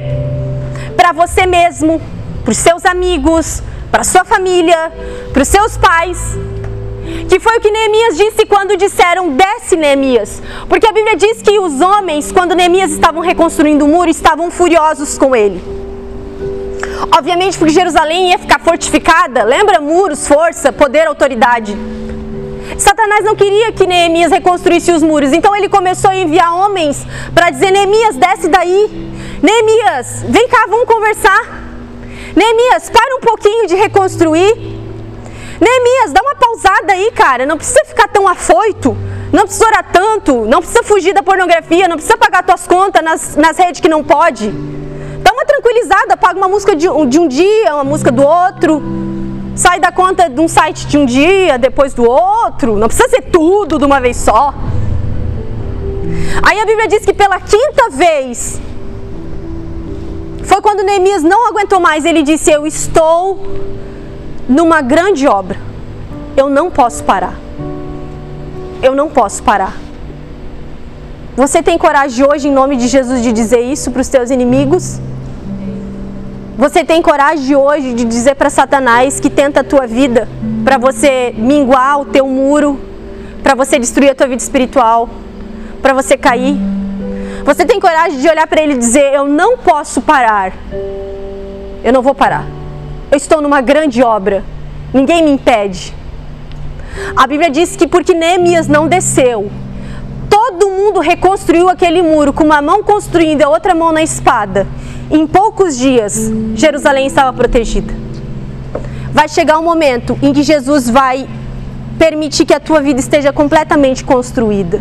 para 0.96 1.12
você 1.12 1.46
mesmo, 1.46 2.02
para 2.42 2.52
os 2.52 2.58
seus 2.58 2.86
amigos, 2.86 3.62
para 3.92 4.06
sua 4.06 4.24
família, 4.24 4.94
para 5.34 5.42
os 5.42 5.48
seus 5.50 5.76
pais, 5.76 6.38
que 7.28 7.40
foi 7.40 7.58
o 7.58 7.62
que 7.62 7.72
Neemias 7.72 8.18
disse 8.18 8.46
quando 8.46 8.78
disseram: 8.78 9.30
Desce, 9.30 9.76
Neemias. 9.76 10.42
Porque 10.68 10.88
a 10.88 10.92
Bíblia 10.92 11.16
diz 11.16 11.42
que 11.42 11.60
os 11.60 11.82
homens, 11.82 12.32
quando 12.32 12.56
Neemias 12.56 12.92
estavam 12.92 13.22
reconstruindo 13.22 13.86
o 13.86 13.88
muro, 13.88 14.10
estavam 14.10 14.50
furiosos 14.52 15.18
com 15.18 15.36
ele. 15.36 15.62
Obviamente, 17.18 17.58
porque 17.58 17.74
Jerusalém 17.74 18.32
ia 18.32 18.40
ficar 18.40 18.60
fortificada, 18.60 19.44
lembra? 19.44 19.80
Muros, 19.80 20.28
força, 20.28 20.72
poder, 20.72 21.08
autoridade. 21.08 21.78
Satanás 22.78 23.26
não 23.26 23.36
queria 23.36 23.72
que 23.72 23.88
Neemias 23.88 24.32
reconstruísse 24.32 24.92
os 24.92 25.02
muros, 25.02 25.34
então 25.34 25.56
ele 25.56 25.70
começou 25.70 26.12
a 26.12 26.16
enviar 26.16 26.54
homens 26.56 27.06
para 27.34 27.50
dizer: 27.50 27.72
Neemias, 27.72 28.16
desce 28.16 28.48
daí. 28.48 29.12
Neemias, 29.42 30.24
vem 30.28 30.48
cá, 30.48 30.66
vamos 30.70 30.86
conversar. 30.86 31.70
Neemias, 32.36 32.90
para 32.90 33.16
um 33.16 33.20
pouquinho 33.20 33.68
de 33.68 33.76
reconstruir. 33.76 34.79
Neemias, 35.60 36.14
dá 36.14 36.22
uma 36.22 36.36
pausada 36.36 36.94
aí, 36.94 37.12
cara. 37.12 37.46
Não 37.46 37.58
precisa 37.58 37.84
ficar 37.86 38.08
tão 38.08 38.28
afoito. 38.28 38.96
Não 39.32 39.44
precisa 39.44 39.66
orar 39.66 39.86
tanto. 39.92 40.46
Não 40.46 40.60
precisa 40.60 40.84
fugir 40.84 41.14
da 41.14 41.22
pornografia. 41.22 41.88
Não 41.88 41.96
precisa 41.98 42.18
pagar 42.18 42.44
tuas 42.44 42.66
contas 42.66 43.04
nas, 43.04 43.36
nas 43.36 43.58
redes 43.58 43.82
que 43.82 43.90
não 43.90 44.04
pode. 44.04 44.50
Dá 45.22 45.32
uma 45.34 45.46
tranquilizada. 45.46 46.16
Paga 46.16 46.38
uma 46.38 46.48
música 46.48 46.76
de, 46.76 46.88
de 47.08 47.20
um 47.20 47.28
dia, 47.28 47.74
uma 47.74 47.84
música 47.84 48.12
do 48.12 48.24
outro. 48.24 48.82
Sai 49.56 49.80
da 49.80 49.92
conta 49.92 50.30
de 50.30 50.40
um 50.40 50.48
site 50.48 50.88
de 50.88 50.98
um 50.98 51.06
dia, 51.06 51.58
depois 51.58 51.94
do 51.94 52.10
outro. 52.10 52.78
Não 52.78 52.88
precisa 52.88 53.10
ser 53.10 53.24
tudo 53.24 53.78
de 53.78 53.84
uma 53.84 54.00
vez 54.00 54.16
só. 54.16 54.54
Aí 56.42 56.60
a 56.60 56.66
Bíblia 56.66 56.88
diz 56.88 57.04
que 57.04 57.14
pela 57.14 57.40
quinta 57.40 57.90
vez 57.90 58.60
foi 60.44 60.62
quando 60.62 60.84
Neemias 60.84 61.22
não 61.22 61.48
aguentou 61.50 61.80
mais. 61.80 62.06
Ele 62.06 62.24
disse: 62.24 62.50
Eu 62.50 62.66
estou 62.66 63.46
numa 64.50 64.82
grande 64.82 65.28
obra. 65.28 65.58
Eu 66.36 66.50
não 66.50 66.72
posso 66.72 67.04
parar. 67.04 67.36
Eu 68.82 68.96
não 68.96 69.10
posso 69.10 69.44
parar. 69.44 69.78
Você 71.38 71.62
tem 71.62 71.78
coragem 71.78 72.26
hoje, 72.26 72.48
em 72.48 72.52
nome 72.52 72.76
de 72.76 72.88
Jesus, 72.88 73.22
de 73.22 73.32
dizer 73.32 73.62
isso 73.62 73.92
para 73.92 74.02
os 74.02 74.08
teus 74.08 74.32
inimigos? 74.32 75.00
Você 76.58 76.84
tem 76.84 77.02
coragem 77.02 77.56
hoje 77.56 77.94
de 77.94 78.04
dizer 78.04 78.36
para 78.36 78.50
Satanás 78.50 79.20
que 79.20 79.30
tenta 79.30 79.62
a 79.62 79.64
tua 79.64 79.88
vida, 79.88 80.28
para 80.66 80.78
você 80.78 81.34
minguar 81.38 82.02
o 82.02 82.06
teu 82.06 82.28
muro, 82.28 82.78
para 83.42 83.56
você 83.56 83.80
destruir 83.80 84.10
a 84.10 84.16
tua 84.16 84.28
vida 84.28 84.42
espiritual, 84.42 85.10
para 85.82 85.94
você 85.94 86.18
cair? 86.18 86.58
Você 87.46 87.66
tem 87.66 87.80
coragem 87.80 88.20
de 88.20 88.28
olhar 88.28 88.46
para 88.48 88.62
ele 88.62 88.74
e 88.74 88.78
dizer: 88.78 89.14
Eu 89.14 89.26
não 89.26 89.58
posso 89.58 90.02
parar. 90.02 90.52
Eu 91.82 91.94
não 91.94 92.02
vou 92.02 92.14
parar. 92.14 92.59
Eu 93.12 93.18
estou 93.18 93.42
numa 93.42 93.62
grande 93.62 94.04
obra. 94.04 94.44
Ninguém 94.94 95.24
me 95.24 95.32
impede. 95.32 95.94
A 97.16 97.26
Bíblia 97.26 97.50
diz 97.50 97.76
que 97.76 97.88
porque 97.88 98.14
Neemias 98.14 98.68
não 98.68 98.88
desceu, 98.88 99.50
todo 100.30 100.70
mundo 100.70 101.00
reconstruiu 101.00 101.70
aquele 101.70 102.02
muro 102.02 102.34
com 102.34 102.44
uma 102.44 102.62
mão 102.62 102.84
construindo 102.84 103.42
e 103.42 103.44
a 103.44 103.50
outra 103.50 103.74
mão 103.74 103.92
na 103.92 104.04
espada. 104.04 104.68
Em 105.10 105.26
poucos 105.26 105.78
dias, 105.78 106.32
Jerusalém 106.56 107.08
estava 107.08 107.34
protegida. 107.34 107.94
Vai 109.12 109.28
chegar 109.28 109.58
um 109.58 109.64
momento 109.64 110.18
em 110.22 110.32
que 110.32 110.44
Jesus 110.44 110.90
vai 110.90 111.28
permitir 111.98 112.46
que 112.46 112.54
a 112.54 112.60
tua 112.60 112.80
vida 112.80 113.00
esteja 113.00 113.34
completamente 113.34 114.04
construída. 114.04 114.80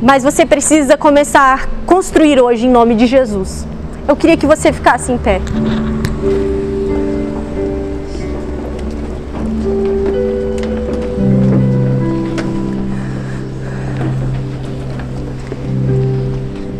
Mas 0.00 0.22
você 0.22 0.44
precisa 0.46 0.96
começar 0.96 1.54
a 1.54 1.86
construir 1.86 2.40
hoje 2.40 2.66
em 2.66 2.70
nome 2.70 2.94
de 2.94 3.06
Jesus. 3.06 3.66
Eu 4.08 4.16
queria 4.16 4.36
que 4.36 4.46
você 4.46 4.72
ficasse 4.72 5.12
em 5.12 5.18
pé. 5.18 5.40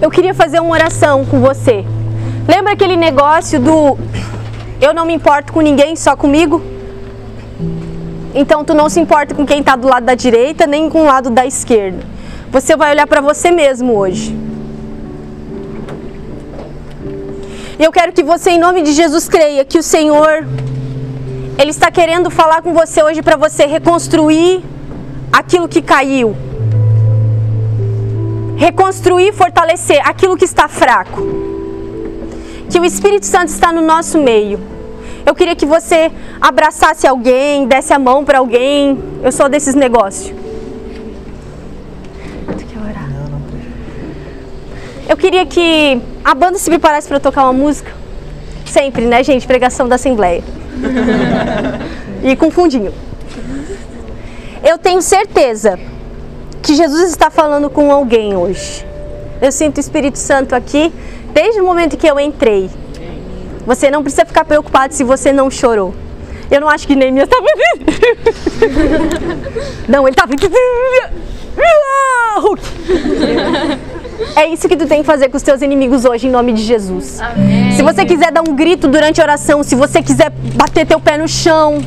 Eu 0.04 0.10
queria 0.10 0.34
fazer 0.34 0.60
uma 0.60 0.70
oração 0.70 1.24
com 1.24 1.40
você. 1.40 1.82
Lembra 2.46 2.74
aquele 2.74 2.94
negócio 2.94 3.58
do 3.58 3.96
eu 4.78 4.92
não 4.92 5.06
me 5.06 5.14
importo 5.14 5.50
com 5.50 5.62
ninguém, 5.62 5.96
só 5.96 6.14
comigo? 6.14 6.60
Então 8.34 8.62
tu 8.66 8.74
não 8.74 8.90
se 8.90 9.00
importa 9.00 9.34
com 9.34 9.46
quem 9.46 9.60
está 9.60 9.74
do 9.76 9.88
lado 9.88 10.04
da 10.04 10.14
direita, 10.14 10.66
nem 10.66 10.90
com 10.90 11.00
o 11.00 11.04
lado 11.06 11.30
da 11.30 11.46
esquerda. 11.46 12.04
Você 12.50 12.76
vai 12.76 12.90
olhar 12.90 13.06
para 13.06 13.22
você 13.22 13.50
mesmo 13.50 13.96
hoje. 13.96 14.36
E 17.78 17.82
eu 17.82 17.90
quero 17.90 18.12
que 18.12 18.22
você, 18.22 18.50
em 18.50 18.58
nome 18.58 18.82
de 18.82 18.92
Jesus, 18.92 19.26
creia 19.26 19.64
que 19.64 19.78
o 19.78 19.82
Senhor, 19.82 20.46
Ele 21.58 21.70
está 21.70 21.90
querendo 21.90 22.30
falar 22.30 22.60
com 22.60 22.74
você 22.74 23.02
hoje 23.02 23.22
para 23.22 23.36
você 23.36 23.64
reconstruir 23.64 24.62
aquilo 25.32 25.66
que 25.66 25.80
caiu 25.80 26.36
reconstruir 28.56 29.28
e 29.28 29.32
fortalecer 29.32 30.00
aquilo 30.06 30.36
que 30.36 30.44
está 30.44 30.68
fraco. 30.68 31.20
Que 32.70 32.78
o 32.78 32.84
Espírito 32.84 33.26
Santo 33.26 33.48
está 33.48 33.72
no 33.72 33.82
nosso 33.82 34.18
meio. 34.18 34.60
Eu 35.26 35.34
queria 35.34 35.56
que 35.56 35.64
você 35.64 36.10
abraçasse 36.40 37.06
alguém, 37.06 37.66
desse 37.66 37.92
a 37.92 37.98
mão 37.98 38.24
para 38.24 38.38
alguém. 38.38 38.98
Eu 39.22 39.32
sou 39.32 39.48
desses 39.48 39.74
negócios. 39.74 40.34
Eu 45.08 45.16
queria 45.16 45.44
que 45.44 46.00
a 46.24 46.34
banda 46.34 46.58
se 46.58 46.68
preparasse 46.68 47.08
para 47.08 47.20
tocar 47.20 47.44
uma 47.44 47.52
música. 47.52 47.92
Sempre, 48.64 49.04
né, 49.04 49.22
gente? 49.22 49.46
Pregação 49.46 49.86
da 49.86 49.96
Assembleia. 49.96 50.42
e 52.24 52.34
com 52.36 52.50
fundinho. 52.50 52.92
Eu 54.62 54.78
tenho 54.78 55.02
certeza 55.02 55.78
que 56.64 56.74
Jesus 56.74 57.10
está 57.10 57.30
falando 57.30 57.68
com 57.68 57.92
alguém 57.92 58.34
hoje. 58.34 58.86
Eu 59.40 59.52
sinto 59.52 59.76
o 59.76 59.80
Espírito 59.80 60.18
Santo 60.18 60.54
aqui 60.54 60.90
desde 61.34 61.60
o 61.60 61.64
momento 61.64 61.98
que 61.98 62.06
eu 62.06 62.18
entrei. 62.18 62.70
Você 63.66 63.90
não 63.90 64.02
precisa 64.02 64.24
ficar 64.24 64.46
preocupado 64.46 64.94
se 64.94 65.04
você 65.04 65.30
não 65.30 65.50
chorou. 65.50 65.94
Eu 66.50 66.62
não 66.62 66.68
acho 66.68 66.86
que 66.86 66.96
Neemias 66.96 67.28
estava. 67.28 67.46
não, 69.88 70.08
ele 70.08 70.14
estava. 70.14 70.32
É 74.36 74.46
isso 74.46 74.68
que 74.68 74.76
tu 74.76 74.86
tem 74.86 75.00
que 75.00 75.06
fazer 75.06 75.28
com 75.28 75.36
os 75.36 75.42
teus 75.42 75.62
inimigos 75.62 76.04
hoje, 76.04 76.26
em 76.26 76.30
nome 76.30 76.52
de 76.52 76.62
Jesus. 76.62 77.20
Amém. 77.20 77.72
Se 77.72 77.82
você 77.82 78.04
quiser 78.04 78.32
dar 78.32 78.42
um 78.42 78.54
grito 78.54 78.88
durante 78.88 79.20
a 79.20 79.24
oração, 79.24 79.62
se 79.62 79.74
você 79.74 80.02
quiser 80.02 80.30
bater 80.54 80.86
teu 80.86 81.00
pé 81.00 81.16
no 81.18 81.28
chão, 81.28 81.78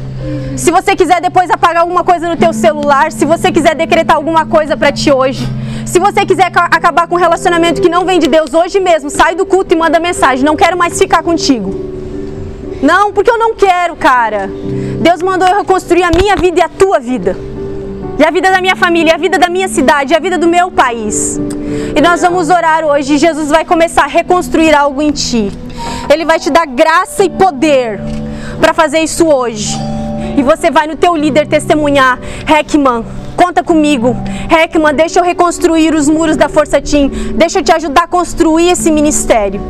se 0.56 0.72
você 0.72 0.96
quiser 0.96 1.22
depois 1.22 1.50
apagar 1.50 1.82
alguma 1.82 2.04
coisa 2.04 2.28
no 2.28 2.36
teu 2.36 2.52
celular, 2.54 3.12
se 3.12 3.26
você 3.26 3.52
quiser 3.52 3.76
decretar 3.76 4.16
alguma 4.16 4.46
coisa 4.46 4.76
para 4.76 4.92
ti 4.92 5.12
hoje, 5.12 5.48
se 5.86 6.00
você 6.00 6.26
quiser 6.26 6.52
acabar 6.54 7.08
com 7.08 7.16
um 7.16 7.20
relacionamento 7.20 7.82
que 7.82 7.90
não 7.90 8.06
vem 8.06 8.20
de 8.20 8.28
Deus 8.28 8.54
hoje 8.54 8.80
mesmo, 8.80 9.10
sai 9.10 9.36
do 9.36 9.46
culto 9.46 9.74
e 9.74 9.78
manda 9.78 10.00
mensagem. 10.00 10.44
Não 10.44 10.56
quero 10.56 10.78
mais 10.78 10.98
ficar 10.98 11.24
contigo. 11.24 11.74
Não, 12.82 13.12
porque 13.13 13.32
eu 13.32 13.38
não 13.38 13.56
quero, 13.56 13.96
cara. 13.96 14.50
Deus 15.00 15.22
mandou 15.22 15.48
eu 15.48 15.58
reconstruir 15.58 16.04
a 16.04 16.12
minha 16.12 16.36
vida 16.36 16.60
e 16.60 16.63
a 16.63 16.70
tua 16.70 17.00
vida. 17.00 17.36
E 18.19 18.23
a 18.23 18.32
vida 18.32 18.49
da 18.49 18.60
minha 18.60 18.75
família, 18.75 19.13
a 19.13 19.17
vida 19.17 19.38
da 19.38 19.47
minha 19.47 19.67
cidade, 19.67 20.15
a 20.15 20.19
vida 20.19 20.39
do 20.39 20.47
meu 20.47 20.71
país. 20.71 21.39
E 21.95 22.01
nós 22.01 22.21
vamos 22.21 22.49
orar 22.49 22.84
hoje. 22.84 23.17
Jesus 23.17 23.49
vai 23.49 23.63
começar 23.63 24.06
a 24.06 24.08
reconstruir 24.08 24.73
algo 24.73 25.03
em 25.03 25.12
ti. 25.12 25.51
Ele 26.12 26.25
vai 26.25 26.39
te 26.39 26.49
dar 26.49 26.65
graça 26.65 27.23
e 27.23 27.30
poder 27.30 27.99
para 28.60 28.73
fazer 28.73 28.99
isso 28.99 29.27
hoje. 29.27 29.77
E 30.36 30.41
você 30.41 30.71
vai 30.71 30.88
no 30.88 30.95
teu 30.95 31.15
líder 31.15 31.47
testemunhar, 31.47 32.19
Heckman, 32.47 33.06
conta 33.36 33.63
comigo. 33.63 34.15
Heckman, 34.49 34.95
deixa 34.95 35.19
eu 35.19 35.23
reconstruir 35.23 35.93
os 35.93 36.10
muros 36.10 36.36
da 36.36 36.49
Força 36.49 36.82
Team. 36.82 37.10
Deixa 37.36 37.60
eu 37.60 37.63
te 37.63 37.71
ajudar 37.71 38.03
a 38.03 38.08
construir 38.08 38.69
esse 38.69 38.91
ministério. 38.91 39.62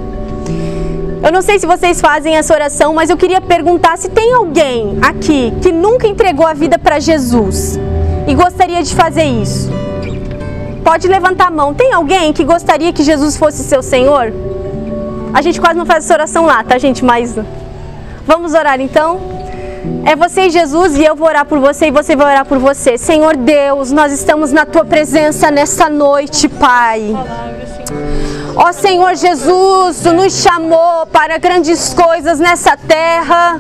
Eu 1.22 1.34
não 1.34 1.42
sei 1.42 1.60
se 1.60 1.66
vocês 1.66 2.00
fazem 2.00 2.38
essa 2.38 2.54
oração, 2.54 2.94
mas 2.94 3.10
eu 3.10 3.18
queria 3.18 3.42
perguntar 3.42 3.98
se 3.98 4.08
tem 4.08 4.34
alguém 4.34 4.98
aqui 5.02 5.52
que 5.62 5.72
nunca 5.72 6.08
entregou 6.08 6.48
a 6.48 6.54
vida 6.54 6.80
para 6.80 7.00
Jesus 7.00 7.78
e 8.28 8.36
gostaria 8.36 8.84
de 8.84 8.94
fazer 8.94 9.24
isso. 9.24 9.72
Pode 10.84 11.08
levantar 11.08 11.48
a 11.48 11.52
mão. 11.52 11.74
Tem 11.74 11.94
alguém 11.94 12.32
que 12.34 12.44
gostaria 12.44 12.94
que 12.94 13.04
Jesus 13.04 13.38
fosse 13.38 13.64
seu 13.64 13.82
Senhor? 13.82 14.34
A 15.34 15.42
gente 15.42 15.60
quase 15.60 15.78
não 15.78 15.86
faz 15.86 16.06
essa 16.06 16.14
oração 16.14 16.46
lá, 16.46 16.64
tá, 16.64 16.78
gente? 16.78 17.04
Mas 17.04 17.36
vamos 18.26 18.54
orar 18.54 18.80
então? 18.80 19.20
É 20.06 20.16
você 20.16 20.48
e 20.48 20.50
Jesus 20.50 20.98
e 20.98 21.04
eu 21.04 21.16
vou 21.16 21.28
orar 21.28 21.46
por 21.46 21.60
você 21.60 21.88
e 21.88 21.92
você 21.92 22.16
vai 22.16 22.34
orar 22.34 22.46
por 22.46 22.58
você. 22.58 22.98
Senhor 22.98 23.36
Deus, 23.36 23.92
nós 23.92 24.12
estamos 24.12 24.52
na 24.52 24.66
tua 24.66 24.86
presença 24.86 25.50
nessa 25.50 25.90
noite, 25.90 26.48
Pai. 26.48 27.16
Ó 28.56 28.72
Senhor 28.74 29.16
Jesus, 29.16 30.02
tu 30.02 30.14
nos 30.14 30.42
chamou 30.42 31.06
para 31.08 31.38
grandes 31.38 31.94
coisas 31.94 32.40
nessa 32.40 32.76
terra. 32.76 33.60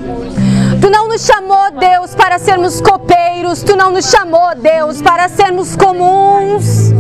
Tu 0.88 0.92
não 0.92 1.10
nos 1.10 1.26
chamou, 1.26 1.70
Deus, 1.70 2.16
para 2.16 2.40
sermos 2.40 2.80
copeiros. 2.80 3.62
Tu 3.62 3.76
não 3.76 3.92
nos 3.92 4.10
chamou, 4.10 4.56
Deus, 4.56 5.02
para 5.02 5.28
sermos 5.28 5.76
comuns. 5.76 6.94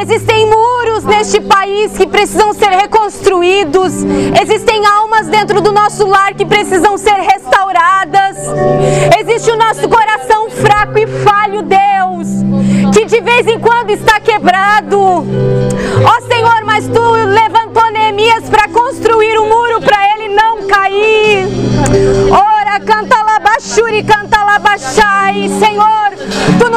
Existem 0.00 0.46
muros 0.46 1.04
neste 1.04 1.38
país 1.38 1.92
que 1.92 2.06
precisam 2.06 2.54
ser 2.54 2.70
reconstruídos. 2.70 3.92
Existem 4.40 4.86
almas 4.86 5.28
dentro 5.28 5.60
do 5.60 5.72
nosso 5.72 6.06
lar 6.06 6.32
que 6.32 6.46
precisam 6.46 6.96
ser 6.96 7.16
restauradas. 7.16 8.38
Existe 9.20 9.50
o 9.50 9.58
nosso 9.58 9.86
coração 9.90 10.48
fraco 10.48 10.98
e 10.98 11.06
falho, 11.06 11.60
Deus, 11.64 12.28
que 12.94 13.04
de 13.04 13.20
vez 13.20 13.46
em 13.46 13.60
quando 13.60 13.90
está 13.90 14.20
quebrado. 14.20 15.26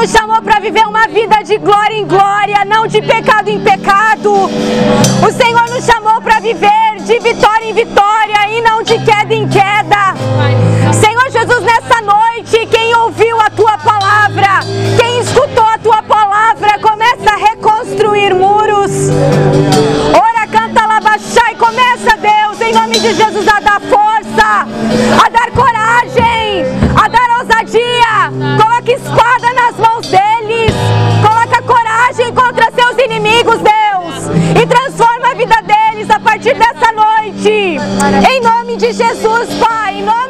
Nos 0.06 0.12
chamou 0.12 0.40
para 0.40 0.60
viver 0.60 0.86
uma 0.86 1.08
vida 1.08 1.42
de 1.44 1.58
glória 1.58 1.96
em 1.96 2.06
glória, 2.06 2.64
não 2.64 2.86
de 2.86 3.02
pecado 3.02 3.50
em 3.50 3.60
pecado. 3.60 4.32
O 4.36 5.32
Senhor 5.32 5.68
nos 5.72 5.84
chamou 5.84 6.22
para 6.22 6.40
viver 6.40 6.98
de 7.00 7.18
vitória 7.18 7.66
em 7.66 7.74
vitória 7.74 8.48
e 8.50 8.62
não 8.62 8.84
de 8.84 9.00
queda 9.00 9.34
em 9.34 9.48
queda. 9.48 10.14
Senhor 10.94 11.32
Jesus, 11.32 11.64
nessa 11.64 12.02
noite, 12.04 12.68
quem 12.68 12.96
ouviu 12.98 13.40
a 13.42 13.50
tua 13.50 13.80
palavra, 13.80 14.60
quem 14.96 15.22
escutou 15.22 15.66
a 15.66 15.80
tua 15.80 16.04
palavra, 16.04 16.78
começa 16.78 17.34
a 17.34 17.38
reconstruir 17.38 18.36
muros. 18.36 19.10
Ora, 20.14 20.46
canta 20.46 20.86
labachai, 20.86 21.56
começa, 21.56 22.16
Deus, 22.18 22.62
em 22.62 22.74
nome 22.74 23.00
de 23.00 23.12
Jesus, 23.12 23.48
a 23.48 23.60
dar 23.60 23.82
força, 23.82 24.68
a 25.26 25.35
inimigos, 33.36 33.58
Deus. 33.58 34.62
E 34.62 34.66
transforma 34.66 35.32
a 35.32 35.34
vida 35.34 35.56
deles 35.62 36.10
a 36.10 36.20
partir 36.20 36.56
dessa 36.56 36.92
noite. 36.94 37.78
Em 38.30 38.42
nome 38.42 38.78
de 38.78 38.94
Jesus, 38.94 39.50
Pai. 39.60 40.00
Em 40.00 40.04
nome. 40.04 40.25